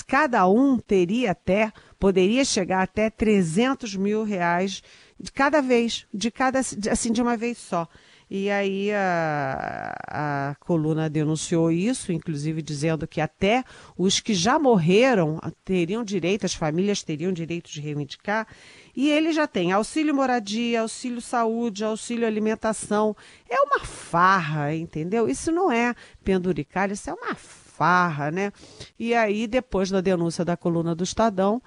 Cada 0.06 0.48
um 0.48 0.78
teria 0.78 1.32
até, 1.32 1.74
poderia 1.98 2.46
chegar 2.46 2.84
até 2.84 3.10
300 3.10 3.96
mil 3.96 4.24
reais 4.24 4.84
de 5.20 5.32
cada 5.32 5.64
vez, 5.64 6.06
de 6.14 6.30
cada, 6.30 6.60
assim, 6.60 7.12
de 7.12 7.20
uma 7.20 7.36
vez 7.36 7.58
só. 7.58 7.90
E 8.30 8.50
aí 8.50 8.92
a, 8.92 9.96
a 10.08 10.56
coluna 10.60 11.10
denunciou 11.10 11.72
isso, 11.72 12.12
inclusive 12.12 12.62
dizendo 12.62 13.08
que 13.08 13.22
até 13.22 13.64
os 13.96 14.20
que 14.20 14.34
já 14.34 14.58
morreram 14.58 15.40
teriam 15.64 16.04
direito, 16.04 16.46
as 16.46 16.56
famílias 16.56 17.04
teriam 17.04 17.32
direito 17.32 17.70
de 17.70 17.80
reivindicar. 17.80 18.48
E 18.96 19.10
ele 19.10 19.32
já 19.32 19.46
tem 19.46 19.72
auxílio 19.72 20.16
moradia, 20.16 20.82
auxílio 20.82 21.22
saúde, 21.22 21.84
auxílio 21.84 22.26
alimentação. 22.26 23.16
É 23.48 23.60
uma 23.62 23.82
farra, 23.82 24.74
entendeu? 24.74 25.30
Isso 25.30 25.52
não 25.52 25.72
é 25.72 25.94
penduricalho, 26.24 26.94
isso 26.94 27.10
é 27.10 27.14
uma 27.14 27.36
farra, 27.36 28.32
né? 28.32 28.52
E 28.98 29.14
aí, 29.14 29.46
depois 29.46 29.92
da 29.92 30.02
denúncia 30.02 30.44
da 30.44 30.58
coluna 30.58 30.96
do 30.96 31.04
Estadão, 31.04 31.62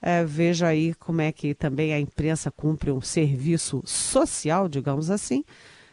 é, 0.00 0.24
veja 0.24 0.68
aí 0.68 0.94
como 0.94 1.22
é 1.22 1.32
que 1.32 1.54
também 1.54 1.92
a 1.92 1.98
imprensa 1.98 2.52
cumpre 2.52 2.92
um 2.92 3.00
serviço 3.00 3.82
social, 3.84 4.68
digamos 4.68 5.10
assim 5.10 5.42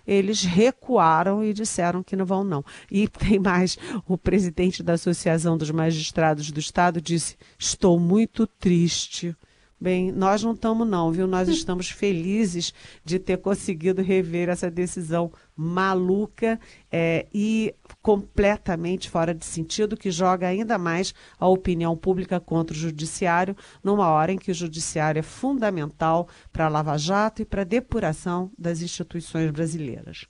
eles 0.06 0.44
recuaram 0.44 1.44
e 1.44 1.54
disseram 1.54 2.04
que 2.04 2.16
não 2.16 2.26
vão 2.26 2.44
não. 2.44 2.64
E 2.90 3.08
tem 3.08 3.40
mais, 3.40 3.78
o 4.08 4.18
presidente 4.18 4.84
da 4.84 4.94
Associação 4.94 5.58
dos 5.58 5.72
Magistrados 5.72 6.52
do 6.52 6.60
Estado 6.60 7.02
disse: 7.02 7.38
"Estou 7.58 8.00
muito 8.00 8.46
triste 8.46 9.36
Bem, 9.82 10.12
nós 10.12 10.44
não 10.44 10.54
estamos 10.54 10.88
não, 10.88 11.12
viu? 11.12 11.26
Nós 11.26 11.50
estamos 11.50 11.90
felizes 11.90 12.72
de 13.04 13.18
ter 13.18 13.40
conseguido 13.40 14.04
rever 14.04 14.48
essa 14.48 14.70
decisão 14.70 15.32
maluca 15.56 16.60
é, 16.92 17.26
e 17.34 17.74
completamente 18.00 19.10
fora 19.10 19.34
de 19.34 19.44
sentido, 19.44 19.98
que 19.98 20.12
joga 20.12 20.48
ainda 20.48 20.78
mais 20.78 21.16
a 21.40 21.48
opinião 21.48 21.98
pública 21.98 22.40
contra 22.40 22.76
o 22.76 22.80
judiciário, 22.80 23.58
numa 23.84 24.08
hora 24.08 24.32
em 24.32 24.38
que 24.38 24.52
o 24.52 24.54
judiciário 24.54 25.18
é 25.18 25.24
fundamental 25.24 26.28
para 26.54 26.68
a 26.68 26.70
Lava 26.70 26.96
Jato 26.96 27.42
e 27.42 27.46
para 27.46 27.64
a 27.64 27.66
depuração 27.66 28.52
das 28.56 28.84
instituições 28.84 29.50
brasileiras. 29.50 30.28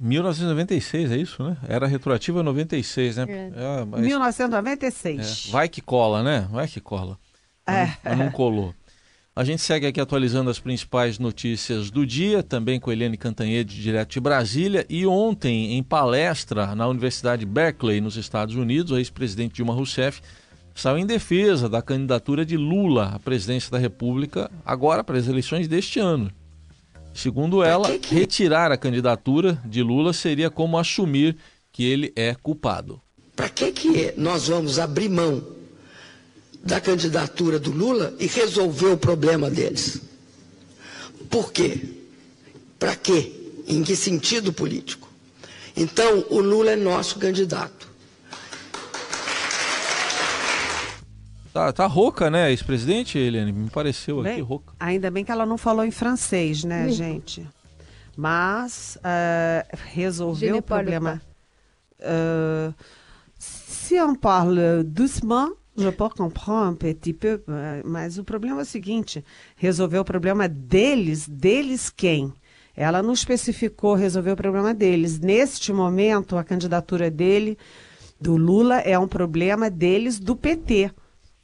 1996, 0.00 1.12
é 1.12 1.16
isso, 1.18 1.44
né? 1.44 1.58
Era 1.68 1.86
retroativa 1.86 2.42
96, 2.42 3.16
né? 3.18 3.26
É. 3.28 3.52
É, 3.54 3.84
mas... 3.84 4.00
1996. 4.00 5.48
É. 5.48 5.52
Vai 5.52 5.68
que 5.68 5.82
cola, 5.82 6.22
né? 6.22 6.48
Vai 6.50 6.66
que 6.66 6.80
cola. 6.80 7.18
É. 7.66 7.90
Não, 8.04 8.24
não 8.24 8.30
colou. 8.30 8.74
A 9.36 9.42
gente 9.42 9.62
segue 9.62 9.86
aqui 9.86 10.00
atualizando 10.00 10.48
as 10.48 10.60
principais 10.60 11.18
notícias 11.18 11.90
do 11.90 12.06
dia, 12.06 12.40
também 12.40 12.78
com 12.78 12.92
Eliane 12.92 13.16
Cantanhede, 13.16 13.82
direto 13.82 14.12
de 14.12 14.20
Brasília. 14.20 14.86
E 14.88 15.04
ontem, 15.04 15.72
em 15.72 15.82
palestra 15.82 16.72
na 16.76 16.86
Universidade 16.86 17.44
Berkeley, 17.44 18.00
nos 18.00 18.16
Estados 18.16 18.54
Unidos, 18.54 18.92
o 18.92 18.96
ex-presidente 18.96 19.56
Dilma 19.56 19.74
Rousseff 19.74 20.22
saiu 20.72 20.98
em 20.98 21.06
defesa 21.06 21.68
da 21.68 21.82
candidatura 21.82 22.46
de 22.46 22.56
Lula 22.56 23.12
à 23.14 23.18
presidência 23.18 23.72
da 23.72 23.78
República, 23.78 24.48
agora 24.64 25.02
para 25.02 25.18
as 25.18 25.26
eleições 25.26 25.66
deste 25.66 25.98
ano. 25.98 26.30
Segundo 27.12 27.62
ela, 27.62 27.88
retirar 28.10 28.70
a 28.70 28.76
candidatura 28.76 29.60
de 29.64 29.82
Lula 29.82 30.12
seria 30.12 30.48
como 30.48 30.78
assumir 30.78 31.36
que 31.72 31.84
ele 31.84 32.12
é 32.14 32.34
culpado. 32.34 33.00
Para 33.34 33.48
que, 33.48 33.72
que 33.72 34.14
nós 34.16 34.46
vamos 34.46 34.78
abrir 34.78 35.08
mão 35.08 35.42
da 36.64 36.80
candidatura 36.80 37.58
do 37.58 37.70
Lula 37.70 38.14
e 38.18 38.26
resolver 38.26 38.86
o 38.86 38.96
problema 38.96 39.50
deles. 39.50 40.00
Por 41.28 41.52
quê? 41.52 41.80
Para 42.78 42.96
quê? 42.96 43.32
Em 43.66 43.82
que 43.82 43.94
sentido 43.94 44.52
político? 44.52 45.08
Então, 45.76 46.24
o 46.30 46.40
Lula 46.40 46.72
é 46.72 46.76
nosso 46.76 47.18
candidato. 47.18 47.92
Tá, 51.52 51.72
tá 51.72 51.86
rouca, 51.86 52.30
né, 52.30 52.50
ex-presidente, 52.50 53.16
Eliane? 53.16 53.52
Me 53.52 53.70
pareceu 53.70 54.22
bem, 54.22 54.32
aqui 54.32 54.40
rouca. 54.40 54.72
Ainda 54.80 55.10
bem 55.10 55.24
que 55.24 55.30
ela 55.30 55.46
não 55.46 55.56
falou 55.56 55.84
em 55.84 55.90
francês, 55.90 56.64
né, 56.64 56.88
gente? 56.88 57.46
Mas 58.16 58.96
uh, 58.98 59.76
resolveu 59.92 60.56
o 60.56 60.62
problema. 60.62 61.22
Uh, 62.00 62.74
si 63.38 64.00
on 64.00 64.14
parle 64.14 64.82
doucement, 64.84 65.52
Je 65.76 65.90
peux 65.90 66.08
comprendre 66.08 66.76
petit 66.76 67.12
peu, 67.12 67.42
mas 67.84 68.16
o 68.16 68.24
problema 68.24 68.60
é 68.60 68.62
o 68.62 68.66
seguinte: 68.66 69.24
resolver 69.56 69.98
o 69.98 70.04
problema 70.04 70.48
deles, 70.48 71.28
deles 71.28 71.90
quem? 71.90 72.32
Ela 72.76 73.02
não 73.02 73.12
especificou 73.12 73.94
resolver 73.94 74.32
o 74.32 74.36
problema 74.36 74.72
deles. 74.72 75.18
Neste 75.18 75.72
momento, 75.72 76.36
a 76.36 76.44
candidatura 76.44 77.10
dele, 77.10 77.58
do 78.20 78.36
Lula, 78.36 78.80
é 78.80 78.98
um 78.98 79.08
problema 79.08 79.68
deles 79.68 80.18
do 80.18 80.36
PT 80.36 80.92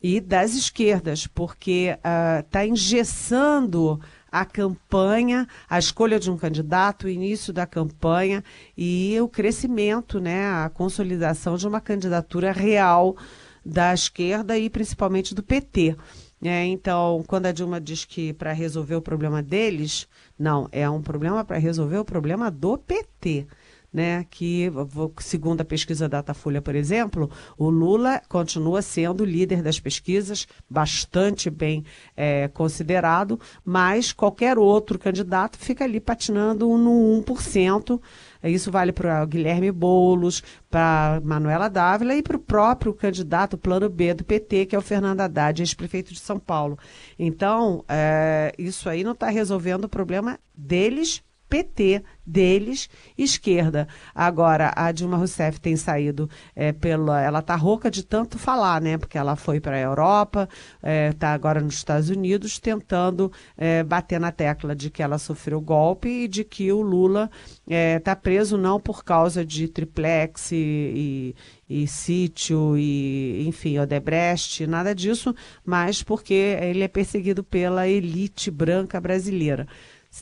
e 0.03 0.21
das 0.21 0.55
esquerdas, 0.55 1.27
porque 1.27 1.97
está 2.45 2.61
uh, 2.61 2.67
engessando 2.67 4.01
a 4.31 4.45
campanha, 4.45 5.47
a 5.69 5.79
escolha 5.79 6.19
de 6.19 6.31
um 6.31 6.37
candidato, 6.37 7.05
o 7.05 7.09
início 7.09 7.53
da 7.53 7.67
campanha 7.67 8.45
e 8.77 9.17
o 9.21 9.29
crescimento, 9.29 10.21
né, 10.21 10.47
a 10.49 10.71
consolidação 10.71 11.57
de 11.57 11.67
uma 11.67 11.81
candidatura 11.81 12.53
real 12.53 13.17
da 13.65 13.93
esquerda 13.93 14.59
e 14.59 14.71
principalmente 14.71 15.35
do 15.35 15.43
PT. 15.43 15.97
É, 16.43 16.65
então, 16.65 17.23
quando 17.27 17.47
a 17.47 17.53
Dilma 17.53 17.81
diz 17.81 18.05
que 18.05 18.33
para 18.33 18.53
resolver 18.53 18.95
o 18.95 19.03
problema 19.03 19.43
deles, 19.43 20.09
não, 20.39 20.69
é 20.73 20.89
um 20.89 21.03
problema 21.03 21.45
para 21.45 21.59
resolver 21.59 21.99
o 21.99 22.05
problema 22.05 22.51
do 22.51 22.79
PT 22.79 23.47
né, 23.93 24.25
que, 24.31 24.71
segundo 25.19 25.61
a 25.61 25.65
pesquisa 25.65 26.09
Datafolha, 26.09 26.63
por 26.63 26.75
exemplo, 26.75 27.31
o 27.59 27.69
Lula 27.69 28.23
continua 28.29 28.83
sendo 28.83 29.25
líder 29.25 29.63
das 29.63 29.81
pesquisas, 29.81 30.47
bastante 30.69 31.51
bem 31.51 31.85
é, 32.17 32.49
considerado, 32.49 33.39
mas 33.65 34.13
qualquer 34.13 34.59
outro 34.59 34.99
candidato 34.99 35.59
fica 35.59 35.85
ali 35.85 36.01
patinando 36.01 36.67
no 36.77 37.23
1%. 37.25 38.01
Isso 38.49 38.71
vale 38.71 38.93
para 38.93 39.23
o 39.23 39.27
Guilherme 39.27 39.71
Boulos, 39.71 40.43
para 40.71 41.21
Manuela 41.23 41.69
Dávila 41.69 42.15
e 42.15 42.23
para 42.23 42.37
o 42.37 42.41
próprio 42.41 42.95
candidato 42.95 43.59
plano 43.59 43.89
B 43.89 44.15
do 44.15 44.25
PT, 44.25 44.67
que 44.67 44.77
é 44.77 44.79
o 44.79 44.83
Fernando 44.83 45.21
Haddad, 45.21 45.61
ex-prefeito 45.61 46.13
de 46.13 46.21
São 46.21 46.39
Paulo. 46.39 46.79
Então, 47.19 47.85
é, 47.89 48.53
isso 48.59 48.89
aí 48.89 49.05
não 49.05 49.13
está 49.13 49.29
resolvendo 49.29 49.85
o 49.85 49.89
problema 49.89 50.39
deles 50.55 51.23
PT 51.51 52.05
deles, 52.25 52.89
esquerda. 53.19 53.89
Agora, 54.15 54.73
a 54.77 54.93
Dilma 54.93 55.17
Rousseff 55.17 55.61
tem 55.61 55.77
saído 55.77 56.31
é, 56.55 56.73
pela. 56.73 57.21
Ela 57.21 57.41
está 57.41 57.57
rouca 57.57 57.91
de 57.91 58.05
tanto 58.05 58.39
falar, 58.39 58.81
né? 58.81 58.97
Porque 58.97 59.19
ela 59.19 59.35
foi 59.35 59.61
para 59.61 59.75
a 59.75 59.81
Europa, 59.81 60.49
está 60.77 60.89
é, 60.89 61.13
tá 61.13 61.33
agora 61.33 61.61
nos 61.61 61.75
Estados 61.75 62.09
Unidos, 62.09 62.61
tentando 62.61 63.33
é, 63.57 63.83
bater 63.83 64.21
na 64.21 64.31
tecla 64.31 64.77
de 64.77 64.91
que 64.91 65.03
ela 65.03 65.19
sofreu 65.19 65.61
golpe 65.61 66.09
e 66.09 66.29
de 66.29 66.45
que 66.45 66.71
o 66.71 66.81
Lula 66.81 67.29
está 67.67 68.13
é, 68.13 68.15
preso 68.15 68.57
não 68.57 68.79
por 68.79 69.03
causa 69.03 69.45
de 69.45 69.67
triplex 69.67 70.53
e, 70.53 71.35
e, 71.69 71.83
e 71.83 71.87
sítio 71.89 72.77
e, 72.77 73.45
enfim, 73.49 73.79
Odebrecht, 73.79 74.67
nada 74.69 74.95
disso, 74.95 75.35
mas 75.65 76.01
porque 76.03 76.35
ele 76.35 76.85
é 76.85 76.89
perseguido 76.89 77.43
pela 77.43 77.89
elite 77.89 78.51
branca 78.53 79.01
brasileira. 79.01 79.67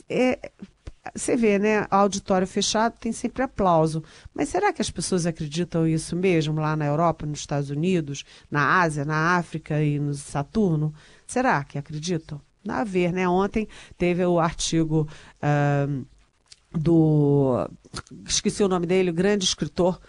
É, 0.07 0.51
você 1.15 1.35
vê, 1.35 1.57
né? 1.57 1.87
Auditório 1.89 2.45
fechado 2.45 2.95
tem 2.99 3.11
sempre 3.11 3.43
aplauso. 3.43 4.03
Mas 4.33 4.49
será 4.49 4.73
que 4.73 4.81
as 4.81 4.89
pessoas 4.89 5.25
acreditam 5.25 5.87
isso 5.87 6.15
mesmo 6.15 6.59
lá 6.59 6.75
na 6.75 6.85
Europa, 6.85 7.25
nos 7.25 7.39
Estados 7.39 7.69
Unidos, 7.69 8.23
na 8.49 8.81
Ásia, 8.81 9.05
na 9.05 9.37
África 9.37 9.81
e 9.81 9.99
no 9.99 10.13
Saturno? 10.13 10.93
Será 11.25 11.63
que 11.63 11.77
acreditam? 11.77 12.41
Dá 12.63 12.79
a 12.79 12.83
ver, 12.83 13.13
né? 13.13 13.27
Ontem 13.27 13.67
teve 13.97 14.25
o 14.25 14.39
artigo 14.39 15.07
uh, 15.41 16.05
do. 16.77 17.69
Esqueci 18.25 18.63
o 18.63 18.67
nome 18.67 18.85
dele, 18.85 19.09
o 19.09 19.13
grande 19.13 19.45
escritor 19.45 19.99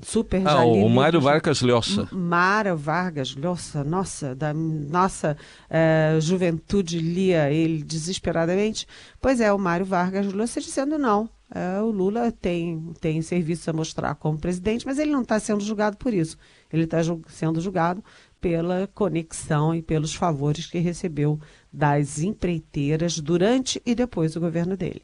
super 0.00 0.46
ah, 0.46 0.64
o 0.64 0.88
Mário 0.88 1.20
Vargas 1.20 1.62
Llosa. 1.62 2.08
Mário 2.12 2.76
Vargas 2.76 3.34
Llosa, 3.34 3.82
nossa, 3.82 4.34
da 4.34 4.52
nossa 4.52 5.36
uh, 5.70 6.20
juventude 6.20 6.98
lia 6.98 7.50
ele 7.50 7.82
desesperadamente. 7.82 8.86
Pois 9.20 9.40
é, 9.40 9.52
o 9.52 9.58
Mário 9.58 9.86
Vargas 9.86 10.32
Llosa 10.32 10.60
dizendo 10.60 10.98
não, 10.98 11.28
é, 11.50 11.80
o 11.80 11.90
Lula 11.90 12.32
tem, 12.32 12.92
tem 13.00 13.22
serviço 13.22 13.70
a 13.70 13.72
mostrar 13.72 14.14
como 14.16 14.38
presidente, 14.38 14.84
mas 14.84 14.98
ele 14.98 15.12
não 15.12 15.22
está 15.22 15.38
sendo 15.38 15.62
julgado 15.62 15.96
por 15.96 16.12
isso. 16.12 16.36
Ele 16.72 16.84
está 16.84 17.02
ju 17.02 17.22
sendo 17.28 17.60
julgado 17.60 18.02
pela 18.40 18.88
conexão 18.92 19.74
e 19.74 19.80
pelos 19.80 20.14
favores 20.14 20.66
que 20.66 20.78
recebeu 20.78 21.40
das 21.72 22.18
empreiteiras 22.18 23.18
durante 23.18 23.80
e 23.86 23.94
depois 23.94 24.34
do 24.34 24.40
governo 24.40 24.76
dele. 24.76 25.02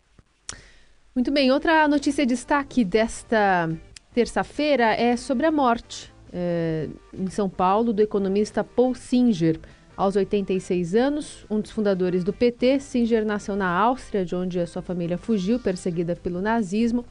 Muito 1.15 1.31
bem, 1.31 1.53
outra 1.53 1.87
notícia 1.87 2.25
de 2.27 2.35
destaque 2.35 2.85
desta 2.85 3.69
terça-feira 4.15 4.95
é 4.95 5.17
sobre 5.17 5.47
a 5.47 5.53
morte 5.53 6.13
é, 6.33 6.89
em 7.13 7.29
São 7.29 7.49
Paulo 7.49 7.93
do 7.93 8.03
economista 8.03 8.63
Paul 8.63 8.95
Singer. 8.95 9.59
Aos 9.95 10.17
86 10.17 10.95
anos, 10.95 11.47
um 11.51 11.61
dos 11.61 11.71
fundadores 11.71 12.25
do 12.25 12.33
PT, 12.33 12.81
Singer 12.81 13.27
nasceu 13.27 13.55
na 13.55 13.69
Áustria, 13.69 14.25
de 14.25 14.35
onde 14.35 14.59
a 14.59 14.67
sua 14.67 14.81
família 14.81 15.19
fugiu, 15.19 15.59
perseguida 15.59 16.17
pelo 16.17 16.41
nazismo. 16.41 17.05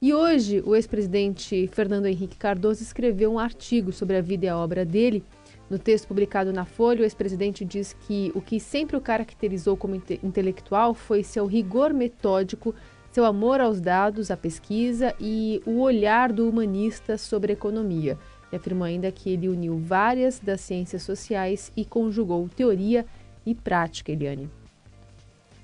E 0.00 0.14
hoje, 0.14 0.62
o 0.64 0.74
ex-presidente 0.74 1.68
Fernando 1.72 2.06
Henrique 2.06 2.36
Cardoso 2.36 2.82
escreveu 2.82 3.32
um 3.32 3.38
artigo 3.38 3.92
sobre 3.92 4.16
a 4.16 4.20
vida 4.20 4.46
e 4.46 4.48
a 4.48 4.56
obra 4.56 4.84
dele. 4.84 5.24
No 5.68 5.78
texto 5.78 6.06
publicado 6.06 6.52
na 6.52 6.64
Folha, 6.64 7.00
o 7.00 7.04
ex-presidente 7.04 7.64
diz 7.64 7.92
que 7.92 8.30
o 8.34 8.40
que 8.40 8.60
sempre 8.60 8.96
o 8.96 9.00
caracterizou 9.00 9.76
como 9.76 9.94
inte 9.94 10.20
intelectual 10.22 10.94
foi 10.94 11.22
seu 11.22 11.46
rigor 11.46 11.92
metódico, 11.92 12.74
seu 13.12 13.24
amor 13.26 13.60
aos 13.60 13.80
dados, 13.80 14.30
à 14.30 14.36
pesquisa 14.36 15.14
e 15.20 15.62
o 15.66 15.80
olhar 15.80 16.32
do 16.32 16.48
humanista 16.48 17.18
sobre 17.18 17.52
a 17.52 17.54
economia. 17.54 18.18
E 18.50 18.56
afirmou 18.56 18.84
ainda 18.84 19.12
que 19.12 19.30
ele 19.30 19.48
uniu 19.48 19.78
várias 19.78 20.40
das 20.40 20.62
ciências 20.62 21.02
sociais 21.02 21.70
e 21.76 21.84
conjugou 21.84 22.48
teoria 22.48 23.04
e 23.44 23.54
prática, 23.54 24.10
Eliane. 24.10 24.48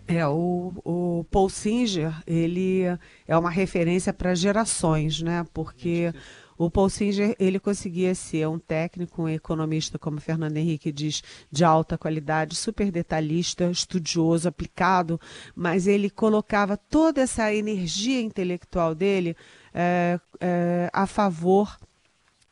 É, 0.06 0.26
o, 0.26 0.72
o 0.84 1.26
Paul 1.30 1.50
Singer, 1.50 2.14
ele 2.26 2.82
é 3.26 3.36
uma 3.36 3.50
referência 3.50 4.12
para 4.12 4.34
gerações, 4.34 5.20
né? 5.20 5.44
Porque 5.52 6.12
o 6.58 6.68
Paul 6.68 6.90
Singer, 6.90 7.36
ele 7.38 7.60
conseguia 7.60 8.14
ser 8.16 8.48
um 8.48 8.58
técnico, 8.58 9.22
um 9.22 9.28
economista, 9.28 9.96
como 9.98 10.20
Fernando 10.20 10.56
Henrique 10.56 10.90
diz, 10.90 11.22
de 11.50 11.64
alta 11.64 11.96
qualidade, 11.96 12.56
super 12.56 12.90
detalhista, 12.90 13.70
estudioso, 13.70 14.48
aplicado, 14.48 15.20
mas 15.54 15.86
ele 15.86 16.10
colocava 16.10 16.76
toda 16.76 17.20
essa 17.20 17.54
energia 17.54 18.20
intelectual 18.20 18.92
dele 18.92 19.36
é, 19.72 20.18
é, 20.40 20.90
a 20.92 21.06
favor 21.06 21.78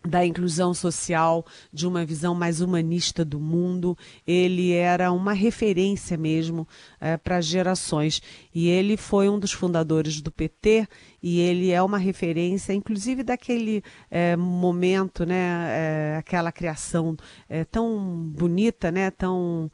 da 0.06 0.24
inclusão 0.24 0.72
social, 0.72 1.44
de 1.72 1.86
uma 1.86 2.04
visão 2.04 2.34
mais 2.34 2.60
humanista 2.60 3.24
do 3.24 3.40
mundo. 3.40 3.96
Ele 4.26 4.72
era 4.72 5.12
uma 5.12 5.32
referência 5.32 6.16
mesmo 6.16 6.66
é, 7.00 7.16
para 7.16 7.40
gerações. 7.40 8.22
E 8.54 8.68
ele 8.68 8.96
foi 8.96 9.28
um 9.28 9.38
dos 9.38 9.52
fundadores 9.52 10.20
do 10.20 10.30
PT 10.30 10.86
e 11.22 11.40
ele 11.40 11.70
é 11.70 11.82
uma 11.82 11.98
referência, 11.98 12.72
inclusive 12.72 13.22
daquele 13.22 13.82
é, 14.10 14.36
momento, 14.36 15.26
né, 15.26 16.14
é, 16.14 16.16
aquela 16.18 16.52
criação 16.52 17.16
tão 17.70 18.30
bonita, 18.32 18.90
né, 18.90 19.10
tão, 19.10 19.70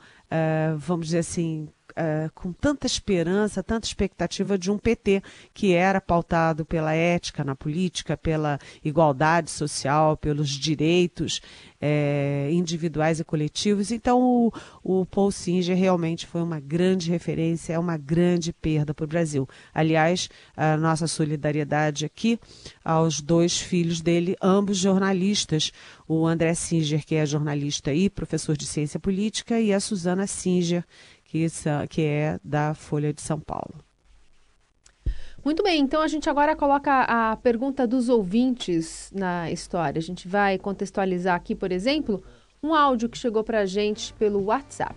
vamos 0.78 1.06
dizer 1.06 1.18
assim, 1.18 1.68
uh, 1.92 2.30
com 2.34 2.52
tanta 2.52 2.86
esperança, 2.86 3.62
tanta 3.62 3.86
expectativa 3.86 4.58
de 4.58 4.70
um 4.70 4.78
PT 4.78 5.22
que 5.54 5.72
era 5.74 6.00
pautado 6.00 6.64
pela 6.64 6.94
ética 6.94 7.44
na 7.44 7.54
política, 7.54 8.16
pela 8.16 8.58
igualdade 8.84 9.50
social, 9.50 10.16
pelos 10.16 10.48
direitos 10.48 11.40
é, 11.82 12.48
individuais 12.52 13.18
e 13.18 13.24
coletivos. 13.24 13.90
Então, 13.90 14.20
o, 14.22 14.52
o 14.84 15.04
Paul 15.04 15.32
Singer 15.32 15.76
realmente 15.76 16.26
foi 16.28 16.40
uma 16.40 16.60
grande 16.60 17.10
referência, 17.10 17.72
é 17.72 17.78
uma 17.78 17.96
grande 17.96 18.52
perda 18.52 18.94
para 18.94 19.04
o 19.04 19.08
Brasil. 19.08 19.48
Aliás, 19.74 20.28
a 20.56 20.76
nossa 20.76 21.08
solidariedade 21.08 22.04
aqui 22.04 22.38
aos 22.84 23.20
dois 23.20 23.60
filhos 23.60 24.00
dele, 24.00 24.36
ambos 24.40 24.78
jornalistas, 24.78 25.72
o 26.06 26.24
André 26.24 26.54
Singer, 26.54 27.04
que 27.04 27.16
é 27.16 27.26
jornalista 27.26 27.92
e 27.92 28.08
professor 28.08 28.56
de 28.56 28.66
ciência 28.66 29.00
política, 29.00 29.58
e 29.58 29.72
a 29.72 29.80
Suzana 29.80 30.26
Singer, 30.26 30.84
que, 31.32 31.46
que 31.88 32.02
é 32.02 32.38
da 32.44 32.74
Folha 32.74 33.10
de 33.10 33.22
São 33.22 33.40
Paulo. 33.40 33.74
Muito 35.42 35.62
bem, 35.62 35.80
então 35.80 36.02
a 36.02 36.06
gente 36.06 36.28
agora 36.28 36.54
coloca 36.54 37.02
a 37.02 37.34
pergunta 37.36 37.86
dos 37.86 38.10
ouvintes 38.10 39.10
na 39.14 39.50
história. 39.50 39.98
A 39.98 40.02
gente 40.02 40.28
vai 40.28 40.58
contextualizar 40.58 41.34
aqui, 41.34 41.54
por 41.54 41.72
exemplo, 41.72 42.22
um 42.62 42.74
áudio 42.74 43.08
que 43.08 43.16
chegou 43.16 43.42
para 43.42 43.60
a 43.60 43.66
gente 43.66 44.12
pelo 44.14 44.44
WhatsApp. 44.44 44.94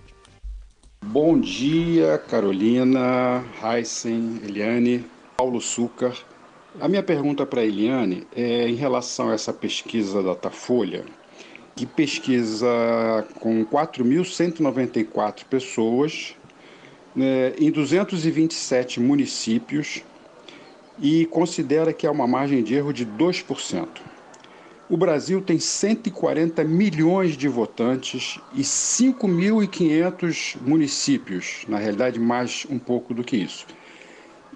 Bom 1.06 1.40
dia, 1.40 2.18
Carolina, 2.18 3.44
Heisen, 3.64 4.42
Eliane, 4.44 5.06
Paulo 5.38 5.62
Sucar. 5.62 6.16
A 6.82 6.88
minha 6.90 7.02
pergunta 7.02 7.46
para 7.46 7.62
a 7.62 7.66
Eliane 7.66 8.28
é 8.36 8.68
em 8.68 8.76
relação 8.76 9.30
a 9.30 9.34
essa 9.34 9.54
pesquisa 9.54 10.22
da 10.22 10.34
Datafolha, 10.34 11.06
que 11.76 11.86
pesquisa 11.86 12.68
com 13.40 13.66
4.194 13.66 15.44
pessoas 15.46 16.36
né, 17.16 17.54
em 17.60 17.70
227 17.70 19.00
municípios 19.00 20.04
e 21.00 21.26
considera 21.26 21.92
que 21.92 22.08
há 22.08 22.12
uma 22.12 22.28
margem 22.28 22.64
de 22.64 22.76
erro 22.76 22.94
de 22.94 23.06
2%. 23.06 23.88
O 24.88 24.96
Brasil 24.96 25.42
tem 25.42 25.58
140 25.60 26.64
milhões 26.64 27.36
de 27.36 27.48
votantes 27.48 28.40
e 28.54 28.62
5.500 28.62 30.58
municípios, 30.62 31.66
na 31.68 31.78
realidade, 31.78 32.20
mais 32.20 32.68
um 32.70 32.78
pouco 32.78 33.14
do 33.14 33.24
que 33.24 33.36
isso. 33.36 33.66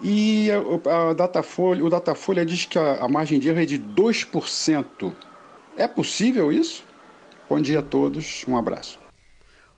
E 0.01 0.49
a, 0.51 1.09
a 1.09 1.13
Datafolha, 1.13 1.83
o 1.83 1.89
Datafolha 1.89 2.45
diz 2.45 2.65
que 2.65 2.77
a, 2.77 3.03
a 3.03 3.09
margem 3.09 3.39
de 3.39 3.49
erro 3.49 3.59
é 3.59 3.65
de 3.65 3.79
2%. 3.79 5.11
É 5.75 5.87
possível 5.87 6.51
isso? 6.51 6.85
Bom 7.49 7.59
dia 7.59 7.79
a 7.79 7.81
todos, 7.81 8.45
um 8.47 8.55
abraço. 8.55 8.99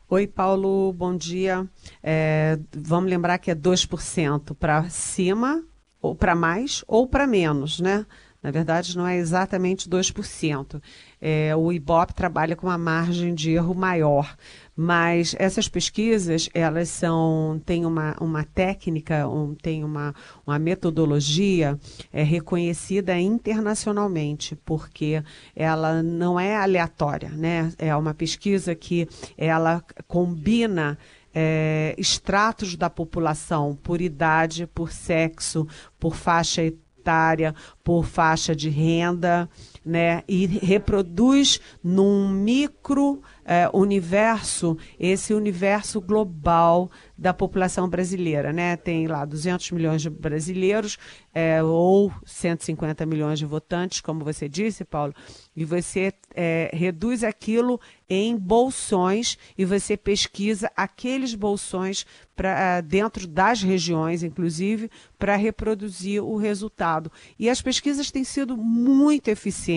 Oi, 0.09 0.27
Paulo, 0.27 0.91
bom 0.91 1.15
dia. 1.15 1.65
É, 2.03 2.59
vamos 2.75 3.09
lembrar 3.09 3.37
que 3.37 3.49
é 3.49 3.55
2% 3.55 4.53
para 4.55 4.89
cima, 4.89 5.63
ou 6.01 6.13
para 6.13 6.35
mais, 6.35 6.83
ou 6.85 7.07
para 7.07 7.25
menos, 7.25 7.79
né? 7.79 8.05
Na 8.43 8.51
verdade, 8.51 8.97
não 8.97 9.07
é 9.07 9.15
exatamente 9.15 9.89
2%. 9.89 10.83
É, 11.21 11.55
o 11.55 11.71
IBOP 11.71 12.13
trabalha 12.13 12.57
com 12.57 12.67
uma 12.67 12.77
margem 12.77 13.33
de 13.33 13.51
erro 13.51 13.73
maior, 13.73 14.35
mas 14.81 15.35
essas 15.37 15.69
pesquisas, 15.69 16.49
elas 16.55 16.89
são, 16.89 17.61
têm 17.63 17.85
uma, 17.85 18.15
uma 18.19 18.43
técnica, 18.43 19.29
um, 19.29 19.53
tem 19.53 19.83
uma, 19.83 20.11
uma 20.45 20.57
metodologia 20.57 21.79
é, 22.11 22.23
reconhecida 22.23 23.15
internacionalmente, 23.19 24.55
porque 24.65 25.23
ela 25.55 26.01
não 26.01 26.39
é 26.39 26.55
aleatória, 26.55 27.29
né? 27.29 27.71
É 27.77 27.95
uma 27.95 28.15
pesquisa 28.15 28.73
que 28.73 29.07
ela 29.37 29.83
combina 30.07 30.97
é, 31.31 31.93
estratos 31.95 32.75
da 32.75 32.89
população 32.89 33.77
por 33.83 34.01
idade, 34.01 34.65
por 34.65 34.91
sexo, 34.91 35.67
por 35.99 36.15
faixa 36.15 36.63
etária, 36.63 37.53
por 37.83 38.03
faixa 38.03 38.55
de 38.55 38.67
renda, 38.67 39.47
né? 39.83 40.23
E 40.27 40.45
reproduz 40.45 41.59
num 41.83 42.29
micro 42.29 43.21
é, 43.43 43.69
universo, 43.73 44.77
esse 44.99 45.33
universo 45.33 45.99
global 45.99 46.89
da 47.17 47.33
população 47.33 47.89
brasileira, 47.89 48.53
né? 48.53 48.77
Tem 48.77 49.07
lá 49.07 49.25
200 49.25 49.71
milhões 49.71 50.01
de 50.01 50.09
brasileiros 50.09 50.97
é, 51.33 51.61
ou 51.63 52.11
150 52.25 53.05
milhões 53.05 53.39
de 53.39 53.45
votantes, 53.45 54.01
como 54.01 54.23
você 54.23 54.47
disse, 54.47 54.85
Paulo, 54.85 55.13
e 55.55 55.65
você 55.65 56.13
é, 56.35 56.69
reduz 56.73 57.23
aquilo 57.23 57.79
em 58.09 58.35
bolsões 58.35 59.37
e 59.57 59.63
você 59.63 59.95
pesquisa 59.95 60.69
aqueles 60.75 61.33
bolsões 61.33 62.05
para 62.35 62.81
dentro 62.81 63.27
das 63.27 63.61
regiões, 63.61 64.23
inclusive, 64.23 64.89
para 65.17 65.35
reproduzir 65.35 66.23
o 66.23 66.35
resultado. 66.37 67.11
E 67.37 67.49
as 67.49 67.61
pesquisas 67.61 68.11
têm 68.11 68.23
sido 68.23 68.57
muito 68.57 69.29
eficientes 69.29 69.70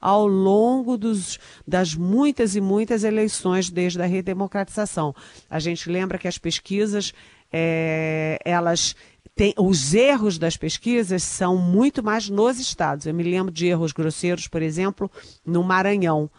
ao 0.00 0.26
longo 0.26 0.96
dos, 0.96 1.38
das 1.66 1.94
muitas 1.94 2.56
e 2.56 2.60
muitas 2.60 3.04
eleições 3.04 3.70
desde 3.70 4.02
a 4.02 4.06
redemocratização. 4.06 5.14
A 5.48 5.58
gente 5.58 5.90
lembra 5.90 6.18
que 6.18 6.28
as 6.28 6.38
pesquisas, 6.38 7.12
é, 7.52 8.38
elas 8.44 8.94
tem, 9.34 9.54
os 9.58 9.94
erros 9.94 10.38
das 10.38 10.56
pesquisas 10.56 11.22
são 11.22 11.56
muito 11.56 12.02
mais 12.02 12.28
nos 12.28 12.58
estados. 12.58 13.06
Eu 13.06 13.14
me 13.14 13.22
lembro 13.22 13.52
de 13.52 13.66
erros 13.66 13.92
grosseiros, 13.92 14.46
por 14.46 14.62
exemplo, 14.62 15.10
no 15.44 15.62
Maranhão. 15.62 16.30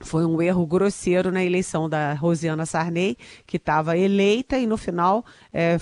Foi 0.00 0.26
um 0.26 0.42
erro 0.42 0.66
grosseiro 0.66 1.30
na 1.30 1.44
eleição 1.44 1.88
da 1.88 2.14
Rosiana 2.14 2.66
Sarney, 2.66 3.16
que 3.46 3.56
estava 3.56 3.96
eleita 3.96 4.58
e 4.58 4.66
no 4.66 4.76
final 4.76 5.24
é, 5.52 5.78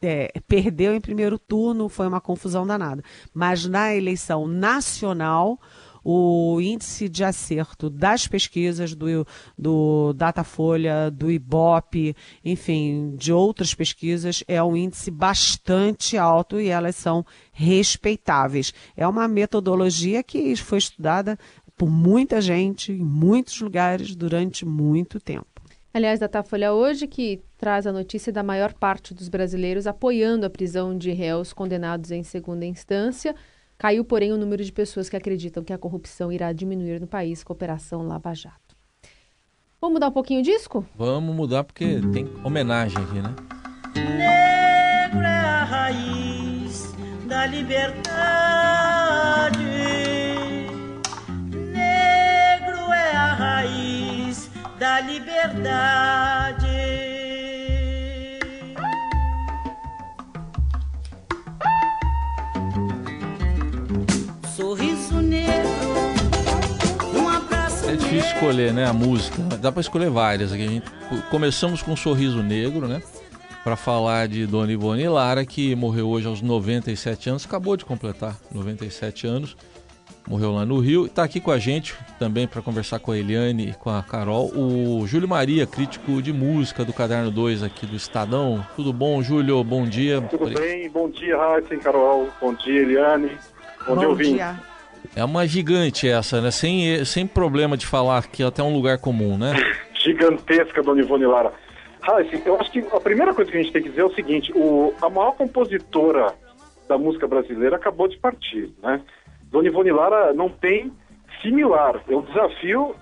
é, 0.00 0.40
perdeu 0.46 0.94
em 0.94 1.00
primeiro 1.00 1.38
turno, 1.38 1.88
foi 1.88 2.06
uma 2.06 2.20
confusão 2.20 2.66
danada. 2.66 3.02
Mas 3.34 3.66
na 3.66 3.94
eleição 3.94 4.46
nacional, 4.46 5.58
o 6.04 6.60
índice 6.60 7.08
de 7.08 7.22
acerto 7.22 7.88
das 7.88 8.26
pesquisas 8.26 8.94
do, 8.94 9.26
do 9.56 10.12
Datafolha, 10.14 11.10
do 11.10 11.30
IBOP, 11.30 12.16
enfim, 12.44 13.14
de 13.16 13.32
outras 13.32 13.74
pesquisas, 13.74 14.42
é 14.48 14.62
um 14.62 14.76
índice 14.76 15.10
bastante 15.10 16.18
alto 16.18 16.60
e 16.60 16.68
elas 16.68 16.96
são 16.96 17.24
respeitáveis. 17.52 18.72
É 18.96 19.06
uma 19.06 19.28
metodologia 19.28 20.22
que 20.22 20.56
foi 20.56 20.78
estudada 20.78 21.38
por 21.82 21.90
muita 21.90 22.40
gente 22.40 22.92
em 22.92 23.04
muitos 23.04 23.60
lugares 23.60 24.14
durante 24.14 24.64
muito 24.64 25.18
tempo. 25.18 25.60
Aliás, 25.92 26.20
Datafolha 26.20 26.72
hoje 26.72 27.08
que 27.08 27.42
traz 27.58 27.88
a 27.88 27.92
notícia 27.92 28.32
da 28.32 28.40
maior 28.40 28.72
parte 28.72 29.12
dos 29.12 29.28
brasileiros 29.28 29.88
apoiando 29.88 30.46
a 30.46 30.50
prisão 30.50 30.96
de 30.96 31.10
réus 31.10 31.52
condenados 31.52 32.12
em 32.12 32.22
segunda 32.22 32.64
instância. 32.64 33.34
Caiu, 33.76 34.04
porém, 34.04 34.32
o 34.32 34.38
número 34.38 34.62
de 34.62 34.70
pessoas 34.70 35.08
que 35.08 35.16
acreditam 35.16 35.64
que 35.64 35.72
a 35.72 35.78
corrupção 35.78 36.30
irá 36.30 36.52
diminuir 36.52 37.00
no 37.00 37.08
país 37.08 37.42
com 37.42 37.52
a 37.52 37.56
Operação 37.56 38.06
Lava 38.06 38.32
Jato. 38.32 38.76
Vamos 39.80 39.94
mudar 39.94 40.06
um 40.06 40.12
pouquinho 40.12 40.38
o 40.38 40.44
disco? 40.44 40.86
Vamos 40.94 41.34
mudar 41.34 41.64
porque 41.64 42.00
tem 42.12 42.28
homenagem 42.44 43.02
aqui, 43.02 43.20
né? 43.20 43.34
Negro 43.96 45.26
é 45.26 45.40
a 45.40 45.64
raiz 45.64 46.94
da 47.26 47.44
liberdade. 47.46 48.61
Da 54.92 55.00
liberdade. 55.00 56.66
Sorriso 64.54 65.22
negro, 65.22 65.70
um 67.14 67.26
abraço 67.26 67.88
É 67.88 67.96
difícil 67.96 68.34
escolher, 68.34 68.74
né, 68.74 68.84
a 68.84 68.92
música. 68.92 69.42
Dá 69.58 69.72
pra 69.72 69.80
escolher 69.80 70.10
várias. 70.10 70.52
Aqui 70.52 70.62
a 70.62 70.68
gente 70.68 70.86
começamos 71.30 71.80
com 71.80 71.92
um 71.92 71.96
Sorriso 71.96 72.42
Negro, 72.42 72.86
né? 72.86 73.02
Para 73.64 73.76
falar 73.76 74.28
de 74.28 74.46
Dona 74.46 74.72
Ivone 74.72 75.08
Lara, 75.08 75.46
que 75.46 75.74
morreu 75.74 76.08
hoje 76.08 76.26
aos 76.26 76.42
97 76.42 77.30
anos, 77.30 77.46
acabou 77.46 77.78
de 77.78 77.84
completar 77.86 78.36
97 78.52 79.26
anos. 79.26 79.56
Morreu 80.28 80.52
lá 80.52 80.64
no 80.64 80.78
Rio. 80.78 81.06
Está 81.06 81.24
aqui 81.24 81.40
com 81.40 81.50
a 81.50 81.58
gente 81.58 81.94
também 82.18 82.46
para 82.46 82.62
conversar 82.62 82.98
com 82.98 83.12
a 83.12 83.18
Eliane 83.18 83.70
e 83.70 83.74
com 83.74 83.90
a 83.90 84.02
Carol, 84.02 84.50
o 84.54 85.06
Júlio 85.06 85.28
Maria, 85.28 85.66
crítico 85.66 86.22
de 86.22 86.32
música 86.32 86.84
do 86.84 86.92
Caderno 86.92 87.30
2 87.30 87.62
aqui 87.62 87.86
do 87.86 87.96
Estadão. 87.96 88.64
Tudo 88.76 88.92
bom, 88.92 89.22
Júlio? 89.22 89.62
Bom 89.64 89.84
dia. 89.84 90.20
Tudo 90.22 90.50
bem? 90.50 90.88
Bom 90.90 91.10
dia, 91.10 91.36
Raíssa 91.36 91.76
Carol. 91.78 92.28
Bom 92.40 92.54
dia, 92.54 92.82
Eliane. 92.82 93.32
Bom, 93.86 93.96
dia, 93.96 94.08
ouvinte. 94.08 94.34
dia. 94.34 94.60
É 95.16 95.24
uma 95.24 95.46
gigante 95.46 96.08
essa, 96.08 96.40
né? 96.40 96.50
Sem, 96.50 97.04
sem 97.04 97.26
problema 97.26 97.76
de 97.76 97.86
falar 97.86 98.26
que 98.28 98.42
até 98.42 98.62
um 98.62 98.72
lugar 98.72 98.98
comum, 98.98 99.36
né? 99.36 99.54
Gigantesca, 100.02 100.82
Dona 100.82 101.00
Ivone 101.00 101.26
Lara. 101.26 101.52
Raíssa, 102.00 102.40
eu 102.44 102.60
acho 102.60 102.70
que 102.70 102.78
a 102.78 103.00
primeira 103.00 103.34
coisa 103.34 103.50
que 103.50 103.56
a 103.56 103.62
gente 103.62 103.72
tem 103.72 103.82
que 103.82 103.88
dizer 103.88 104.02
é 104.02 104.04
o 104.04 104.14
seguinte, 104.14 104.52
o, 104.54 104.94
a 105.02 105.08
maior 105.08 105.32
compositora 105.32 106.34
da 106.88 106.98
música 106.98 107.26
brasileira 107.26 107.76
acabou 107.76 108.08
de 108.08 108.18
partir, 108.18 108.72
né? 108.82 109.00
Dona 109.52 109.68
Ivone 109.68 109.92
Lara 109.92 110.32
não 110.32 110.48
tem 110.48 110.90
similar. 111.42 112.02
Eu 112.08 112.22
desafio 112.22 112.96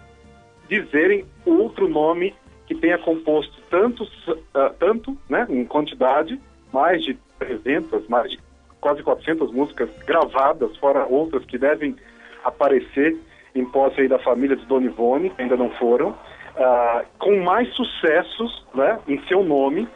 dizerem 0.69 1.25
outro 1.47 1.89
nome 1.89 2.35
que 2.67 2.75
tenha 2.75 2.99
composto 2.99 3.61
tanto, 3.71 4.03
uh, 4.05 4.75
tanto 4.79 5.17
né, 5.29 5.47
em 5.49 5.65
quantidade, 5.65 6.41
mais 6.73 7.03
de 7.03 7.17
300, 7.39 8.07
mais 8.09 8.33
de 8.33 8.39
quase 8.81 9.03
400 9.03 9.53
músicas 9.53 9.91
gravadas, 10.05 10.77
fora 10.79 11.07
outras 11.07 11.45
que 11.45 11.57
devem 11.57 11.97
aparecer 12.45 13.17
em 13.55 13.65
posse 13.65 14.09
da 14.09 14.19
família 14.19 14.57
de 14.57 14.67
Dona 14.67 14.87
Ivone, 14.87 15.31
que 15.31 15.43
ainda 15.43 15.57
não 15.57 15.71
foram, 15.71 16.11
uh, 16.11 17.07
com 17.19 17.37
mais 17.43 17.73
sucessos 17.75 18.67
né, 18.75 18.99
em 19.07 19.21
seu 19.27 19.45
nome, 19.45 19.89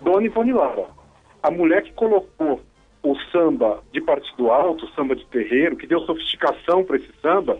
Dona 0.00 0.26
Ivone 0.26 0.52
Lara. 0.52 0.86
A 1.42 1.50
mulher 1.50 1.82
que 1.82 1.92
colocou 1.92 2.60
o 3.02 3.16
samba 3.32 3.82
de 3.92 4.00
partido 4.00 4.50
alto, 4.50 4.84
o 4.84 4.90
samba 4.90 5.16
de 5.16 5.26
terreiro, 5.26 5.76
que 5.76 5.86
deu 5.86 6.00
sofisticação 6.00 6.84
para 6.84 6.96
esse 6.96 7.12
samba, 7.20 7.58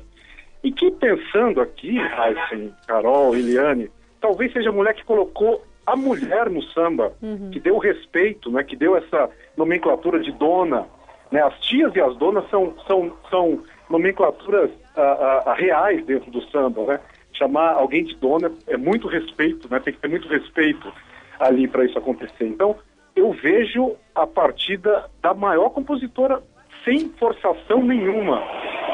e 0.62 0.70
que 0.70 0.90
pensando 0.92 1.60
aqui, 1.60 1.98
Heisen, 1.98 2.72
Carol, 2.86 3.34
Eliane, 3.34 3.90
talvez 4.20 4.52
seja 4.52 4.70
a 4.70 4.72
mulher 4.72 4.94
que 4.94 5.04
colocou 5.04 5.62
a 5.84 5.96
mulher 5.96 6.48
no 6.48 6.62
samba, 6.62 7.12
uhum. 7.20 7.50
que 7.50 7.58
deu 7.58 7.76
respeito, 7.78 8.50
né, 8.50 8.62
que 8.62 8.76
deu 8.76 8.96
essa 8.96 9.28
nomenclatura 9.56 10.20
de 10.20 10.30
dona. 10.32 10.86
Né, 11.30 11.42
as 11.42 11.58
tias 11.60 11.94
e 11.96 12.00
as 12.00 12.16
donas 12.16 12.48
são, 12.50 12.74
são, 12.86 13.12
são 13.28 13.62
nomenclaturas 13.90 14.70
uh, 14.70 15.50
uh, 15.50 15.54
reais 15.54 16.04
dentro 16.04 16.30
do 16.30 16.40
samba. 16.50 16.84
Né? 16.84 17.00
Chamar 17.32 17.72
alguém 17.72 18.04
de 18.04 18.14
dona 18.14 18.52
é 18.68 18.76
muito 18.76 19.08
respeito, 19.08 19.68
né, 19.68 19.80
tem 19.80 19.92
que 19.92 19.98
ter 19.98 20.08
muito 20.08 20.28
respeito 20.28 20.92
ali 21.40 21.66
para 21.66 21.84
isso 21.84 21.98
acontecer. 21.98 22.46
Então, 22.46 22.76
eu 23.14 23.32
vejo 23.32 23.96
a 24.14 24.26
partida 24.26 25.10
da 25.20 25.34
maior 25.34 25.70
compositora 25.70 26.42
sem 26.84 27.10
forçação 27.10 27.82
nenhuma. 27.82 28.40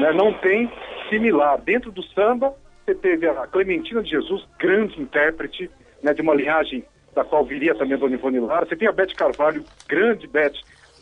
Né? 0.01 0.13
Não 0.13 0.33
tem 0.35 0.71
similar. 1.09 1.59
Dentro 1.61 1.91
do 1.91 2.03
samba, 2.03 2.55
você 2.85 2.95
teve 2.95 3.29
a 3.29 3.47
Clementina 3.47 4.03
de 4.03 4.11
Jesus, 4.11 4.47
grande 4.59 5.01
intérprete, 5.01 5.71
né, 6.03 6.15
de 6.15 6.23
uma 6.23 6.35
linhagem 6.35 6.85
da 7.15 7.25
qual 7.25 7.45
viria 7.45 7.75
também 7.75 7.95
a 7.95 7.97
Dona 7.97 8.15
Ivone 8.15 8.41
Lara. 8.41 8.67
Você 8.67 8.77
tem 8.77 8.89
a 8.89 8.93
Beth 8.93 9.15
Carvalho, 9.17 9.65
grande 9.89 10.27
Beth, 10.27 10.55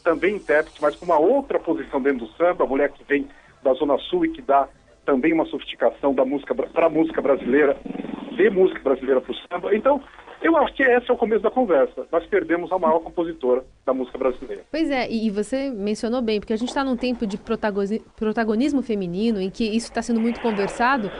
também 0.02 0.36
intérprete, 0.36 0.80
mas 0.80 0.94
com 0.96 1.04
uma 1.04 1.18
outra 1.18 1.58
posição 1.58 2.00
dentro 2.00 2.26
do 2.26 2.32
samba, 2.32 2.64
a 2.64 2.66
mulher 2.66 2.90
que 2.90 3.04
vem 3.04 3.28
da 3.62 3.72
Zona 3.74 3.98
Sul 3.98 4.24
e 4.24 4.30
que 4.30 4.40
dá 4.40 4.68
também 5.04 5.32
uma 5.32 5.44
sofisticação 5.46 6.14
da 6.14 6.24
música 6.24 6.54
para 6.54 6.86
a 6.86 6.90
música 6.90 7.20
brasileira, 7.20 7.76
de 8.32 8.50
música 8.50 8.80
brasileira 8.80 9.20
para 9.20 9.32
o 9.32 9.36
samba. 9.36 9.74
Então, 9.74 10.00
eu 10.40 10.56
acho 10.56 10.74
que 10.74 10.82
esse 10.82 11.10
é 11.10 11.14
o 11.14 11.16
começo 11.16 11.42
da 11.42 11.50
conversa. 11.50 12.06
Nós 12.10 12.26
perdemos 12.26 12.70
a 12.70 12.78
maior 12.78 13.00
compositora 13.00 13.64
da 13.84 13.92
música 13.92 14.18
brasileira. 14.18 14.64
Pois 14.70 14.90
é, 14.90 15.10
e 15.10 15.30
você 15.30 15.70
mencionou 15.70 16.20
bem, 16.22 16.40
porque 16.40 16.52
a 16.52 16.56
gente 16.56 16.68
está 16.68 16.84
num 16.84 16.96
tempo 16.96 17.26
de 17.26 17.38
protagonismo 18.16 18.82
feminino, 18.82 19.40
em 19.40 19.50
que 19.50 19.64
isso 19.64 19.88
está 19.88 20.02
sendo 20.02 20.20
muito 20.20 20.40
conversado, 20.40 21.10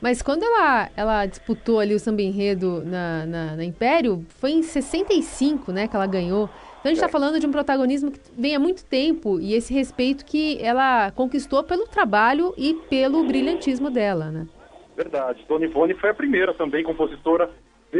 mas 0.00 0.20
quando 0.20 0.42
ela, 0.42 0.90
ela 0.96 1.26
disputou 1.26 1.80
ali 1.80 1.94
o 1.94 1.98
samba 1.98 2.20
enredo 2.20 2.82
na, 2.84 3.24
na, 3.24 3.56
na 3.56 3.64
Império, 3.64 4.24
foi 4.28 4.50
em 4.50 4.62
65 4.62 5.72
né, 5.72 5.88
que 5.88 5.96
ela 5.96 6.06
ganhou. 6.06 6.50
Então 6.80 6.84
a 6.84 6.88
gente 6.88 6.96
está 6.96 7.06
é. 7.06 7.10
falando 7.10 7.40
de 7.40 7.46
um 7.46 7.50
protagonismo 7.50 8.10
que 8.10 8.20
vem 8.36 8.54
há 8.54 8.58
muito 8.58 8.84
tempo 8.84 9.40
e 9.40 9.54
esse 9.54 9.72
respeito 9.72 10.26
que 10.26 10.62
ela 10.62 11.10
conquistou 11.12 11.62
pelo 11.62 11.86
trabalho 11.86 12.52
e 12.58 12.74
pelo 12.90 13.24
brilhantismo 13.24 13.90
dela, 13.90 14.30
né? 14.30 14.46
Verdade. 14.94 15.42
Dona 15.48 15.64
Ivone 15.64 15.94
foi 15.94 16.10
a 16.10 16.14
primeira 16.14 16.52
também 16.52 16.84
compositora 16.84 17.50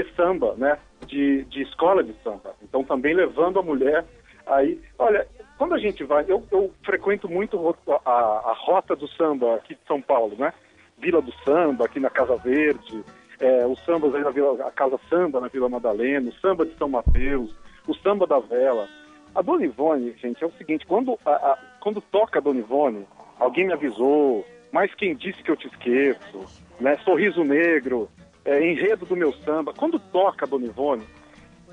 de 0.03 0.15
samba, 0.15 0.55
né? 0.57 0.79
De, 1.07 1.45
de 1.45 1.63
escola 1.63 2.03
de 2.03 2.15
samba. 2.23 2.55
Então 2.63 2.83
também 2.83 3.15
levando 3.15 3.59
a 3.59 3.63
mulher 3.63 4.05
aí. 4.47 4.81
Olha, 4.99 5.27
quando 5.57 5.75
a 5.75 5.79
gente 5.79 6.03
vai, 6.03 6.25
eu, 6.27 6.43
eu 6.51 6.73
frequento 6.83 7.29
muito 7.29 7.57
a, 8.05 8.11
a, 8.11 8.55
rota 8.59 8.97
do 8.97 9.07
samba 9.09 9.57
aqui 9.57 9.75
de 9.75 9.81
São 9.87 10.03
Paulo, 10.03 10.35
né? 10.37 10.53
Vila 10.99 11.21
do 11.21 11.33
Samba, 11.45 11.85
aqui 11.85 12.01
na 12.01 12.09
Casa 12.09 12.37
Verde, 12.37 13.05
é, 13.41 13.67
os 13.67 13.79
sambas 13.85 14.15
aí 14.15 14.23
na 14.23 14.31
Vila, 14.31 14.67
a 14.67 14.71
Casa 14.71 14.99
Samba 15.11 15.41
na 15.41 15.49
Vila 15.49 15.69
Madalena, 15.69 16.31
o 16.31 16.35
samba 16.35 16.65
de 16.65 16.75
São 16.77 16.89
Mateus, 16.89 17.55
o 17.87 17.95
samba 17.95 18.27
da 18.27 18.39
vela. 18.39 18.89
A 19.35 19.43
Dona 19.43 19.65
Ivone, 19.65 20.15
gente, 20.23 20.43
é 20.43 20.47
o 20.47 20.53
seguinte, 20.53 20.87
quando, 20.87 21.19
a, 21.27 21.33
a, 21.33 21.59
quando 21.81 22.01
toca 22.01 22.39
a 22.39 22.43
Dona 22.43 22.61
Ivone, 22.61 23.07
alguém 23.39 23.67
me 23.67 23.73
avisou, 23.73 24.45
mas 24.73 24.95
quem 24.95 25.15
disse 25.15 25.43
que 25.43 25.51
eu 25.51 25.57
te 25.57 25.67
esqueço, 25.67 26.63
né? 26.81 26.97
Sorriso 26.99 27.43
Negro, 27.45 28.09
é, 28.45 28.71
enredo 28.71 29.07
do 29.07 29.17
meu 29.17 29.33
samba. 29.45 29.73
Quando 29.73 29.99
toca 29.99 30.47
Dona 30.47 30.67
Ivone, 30.67 31.05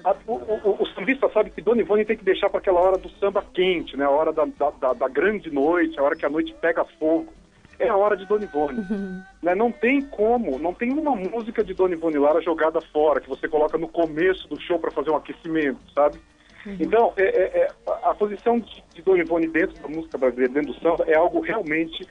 a, 0.04 0.16
o, 0.26 0.34
o, 0.34 0.84
o, 0.84 0.88
sambista 0.88 1.30
sabe 1.30 1.52
que 1.52 1.62
Dona 1.62 1.82
Ivone 1.82 2.06
tem 2.06 2.18
que 2.18 2.24
deixar 2.24 2.50
para 2.50 2.60
aquela 2.60 2.80
hora 2.80 2.98
do 2.98 3.10
samba 3.12 3.44
quente, 3.54 3.96
né? 3.96 4.06
A 4.06 4.10
hora 4.10 4.32
da, 4.32 4.46
da, 4.46 4.94
da, 4.94 5.08
grande 5.08 5.52
noite, 5.52 6.00
a 6.00 6.04
hora 6.04 6.16
que 6.16 6.26
a 6.26 6.30
noite 6.30 6.56
pega 6.60 6.86
fogo. 7.00 7.32
É 7.78 7.88
a 7.88 7.96
hora 7.96 8.16
de 8.16 8.26
Dona 8.28 8.46
Ivone. 8.46 8.80
Uhum. 8.80 9.24
Né? 9.42 9.56
Não 9.56 9.72
tem 9.72 10.02
como, 10.02 10.60
não 10.60 10.72
tem 10.72 10.92
uma 10.92 11.16
música 11.16 11.64
de 11.64 11.74
Dona 11.74 11.96
Ivone 11.96 12.18
Lara 12.18 12.40
jogada 12.40 12.80
fora, 12.80 13.20
que 13.20 13.30
você 13.30 13.48
coloca 13.48 13.76
no 13.76 13.88
começo 13.88 14.48
do 14.48 14.60
show 14.62 14.78
para 14.78 14.92
fazer 14.92 15.10
um 15.10 15.16
aquecimento, 15.16 15.80
sabe? 15.94 16.20
Uhum. 16.66 16.78
Então, 16.80 17.14
é, 17.18 17.24
é, 17.24 17.62
é, 17.62 17.68
a 18.04 18.14
posição 18.14 18.60
de, 18.60 18.84
de 18.94 19.02
Dona 19.02 19.24
Ivone 19.24 19.48
dentro 19.48 19.82
da 19.82 19.88
música 19.88 20.18
brasileira, 20.18 20.54
dentro 20.54 20.74
do 20.74 20.80
samba, 20.80 21.06
é 21.08 21.16
algo 21.16 21.40
realmente 21.40 22.08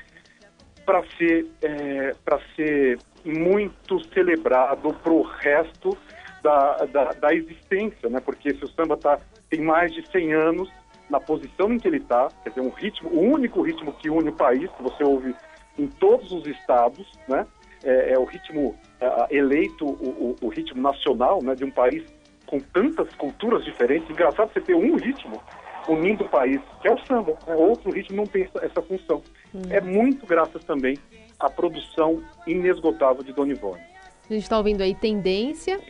para 0.84 1.04
ser, 1.16 1.46
é, 1.62 2.14
ser 2.56 2.98
muito 3.24 4.02
celebrado 4.12 4.92
para 4.94 5.12
o 5.12 5.22
resto 5.22 5.96
da, 6.42 6.76
da, 6.86 7.04
da, 7.12 7.34
existência, 7.34 8.08
né? 8.08 8.20
Porque 8.20 8.54
se 8.54 8.64
o 8.64 8.68
samba 8.68 8.96
tá, 8.96 9.18
tem 9.48 9.60
mais 9.60 9.92
de 9.92 10.06
100 10.10 10.32
anos 10.32 10.70
na 11.08 11.20
posição 11.20 11.72
em 11.72 11.78
que 11.78 11.88
ele 11.88 11.98
está, 11.98 12.28
quer 12.42 12.50
dizer, 12.50 12.60
um 12.60 12.70
ritmo, 12.70 13.10
o 13.10 13.20
único 13.20 13.60
ritmo 13.62 13.92
que 13.94 14.08
une 14.08 14.30
o 14.30 14.32
país, 14.32 14.70
que 14.70 14.82
você 14.82 15.04
ouve 15.04 15.34
em 15.78 15.86
todos 15.86 16.30
os 16.32 16.46
estados, 16.46 17.06
né? 17.28 17.46
É, 17.82 18.12
é 18.12 18.18
o 18.18 18.24
ritmo 18.24 18.76
é, 19.00 19.36
eleito, 19.36 19.86
o, 19.86 20.36
o, 20.40 20.46
o, 20.46 20.48
ritmo 20.48 20.80
nacional, 20.80 21.42
né? 21.42 21.54
De 21.54 21.64
um 21.64 21.70
país 21.70 22.04
com 22.46 22.58
tantas 22.58 23.12
culturas 23.14 23.64
diferentes. 23.64 24.08
Engraçado 24.10 24.52
você 24.52 24.60
ter 24.60 24.74
um 24.74 24.96
ritmo 24.96 25.40
unindo 25.88 26.24
o 26.24 26.28
país, 26.28 26.60
que 26.80 26.88
é 26.88 26.92
o 26.92 26.98
samba. 27.06 27.36
Né? 27.46 27.54
Outro 27.54 27.90
ritmo 27.90 28.16
não 28.16 28.26
tem 28.26 28.48
essa, 28.62 28.82
função. 28.82 29.22
Hum. 29.54 29.62
É 29.70 29.80
muito 29.80 30.26
graças 30.26 30.62
também 30.64 30.98
a 31.40 31.48
produção 31.48 32.22
inesgotável 32.46 33.24
de 33.24 33.32
Dona 33.32 33.52
Ivone. 33.52 33.80
A 34.28 34.32
gente 34.32 34.42
está 34.42 34.58
ouvindo 34.58 34.82
aí 34.82 34.94
Tendência. 34.94 35.80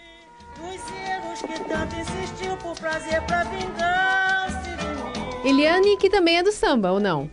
Dos 0.57 0.91
erros 0.93 1.43
que 1.43 1.69
tanto 1.69 1.97
insistiu 1.97 2.57
por 2.59 2.75
prazer 2.79 3.21
pra 3.27 3.45
vingança. 3.45 4.61
Eliane, 5.45 5.97
que 5.97 6.09
também 6.09 6.39
é 6.39 6.43
do 6.43 6.53
samba, 6.53 6.93
ou 6.93 7.01
não? 7.01 7.31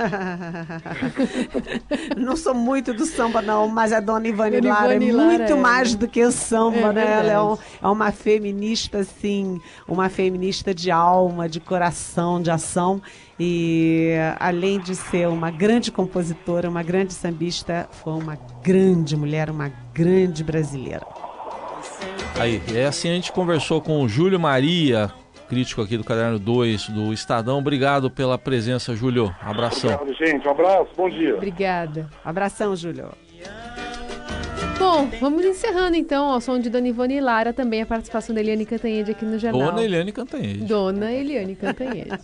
não 2.16 2.36
sou 2.36 2.54
muito 2.54 2.92
do 2.94 3.04
samba, 3.06 3.42
não, 3.42 3.68
mas 3.68 3.92
a 3.92 4.00
dona 4.00 4.26
Ivone, 4.28 4.60
Dona 4.60 4.74
Lara 4.74 4.94
Ivone 4.94 5.10
é 5.10 5.12
Lara 5.12 5.38
muito 5.38 5.52
é, 5.52 5.56
mais 5.56 5.94
do 5.94 6.08
que 6.08 6.22
o 6.24 6.32
samba, 6.32 6.88
É 6.88 6.92
né? 6.92 7.18
Ela 7.20 7.32
é, 7.32 7.40
um- 7.42 7.58
é 7.82 7.88
uma 7.88 8.12
feminista, 8.12 8.98
assim, 8.98 9.60
uma 9.86 10.08
feminista 10.08 10.74
de 10.74 10.90
alma, 10.90 11.48
de 11.48 11.60
coração, 11.60 12.40
de 12.40 12.50
ação. 12.50 13.00
E 13.38 14.12
além 14.38 14.78
de 14.80 14.94
ser 14.94 15.28
uma 15.28 15.50
grande 15.50 15.90
compositora, 15.90 16.68
uma 16.68 16.82
grande 16.82 17.12
sambista, 17.14 17.88
foi 17.90 18.12
uma 18.12 18.38
grande 18.62 19.16
mulher, 19.16 19.50
uma 19.50 19.72
grande 19.94 20.44
brasileira. 20.44 21.06
Aí, 22.38 22.62
é 22.74 22.86
assim 22.86 23.08
a 23.10 23.14
gente 23.14 23.32
conversou 23.32 23.80
com 23.80 24.02
o 24.02 24.08
Júlio 24.08 24.38
Maria, 24.38 25.10
crítico 25.50 25.82
aqui 25.82 25.96
do 25.96 26.04
Caderno 26.04 26.38
2 26.38 26.90
do 26.90 27.12
Estadão. 27.12 27.58
Obrigado 27.58 28.08
pela 28.08 28.38
presença, 28.38 28.94
Júlio. 28.94 29.34
Abração. 29.42 29.92
Obrigado, 29.94 30.16
gente. 30.24 30.46
Um 30.46 30.50
abraço, 30.52 30.88
bom 30.96 31.10
dia. 31.10 31.34
Obrigada. 31.34 32.08
Abração, 32.24 32.76
Júlio. 32.76 33.08
Bom, 34.78 35.10
vamos 35.20 35.44
encerrando 35.44 35.96
então 35.96 36.30
ao 36.30 36.40
som 36.40 36.58
de 36.58 36.70
Dona 36.70 36.88
Ivone 36.88 37.16
e 37.16 37.20
Lara, 37.20 37.52
também 37.52 37.82
a 37.82 37.86
participação 37.86 38.34
da 38.34 38.40
Eliane 38.40 38.64
Cantanhede 38.64 39.10
aqui 39.10 39.24
no 39.26 39.38
jornal. 39.38 39.70
Dona 39.72 39.82
Eliane 39.82 40.10
Cantanhede. 40.12 40.64
Dona 40.64 41.12
Eliane 41.12 41.54
Cantanhede. 41.54 42.18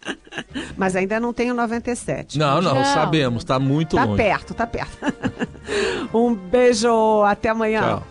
Mas 0.76 0.94
ainda 0.96 1.18
não 1.18 1.32
tenho 1.32 1.54
97. 1.54 2.38
Não, 2.38 2.60
não, 2.60 2.74
Não. 2.74 2.84
sabemos, 2.84 3.42
tá 3.44 3.58
muito 3.58 3.96
Tá 3.96 4.04
longe. 4.04 4.22
perto, 4.22 4.52
tá 4.52 4.66
perto. 4.66 4.98
um 6.12 6.34
beijo, 6.34 7.22
até 7.22 7.48
amanhã. 7.48 7.80
Tchau. 7.80 8.06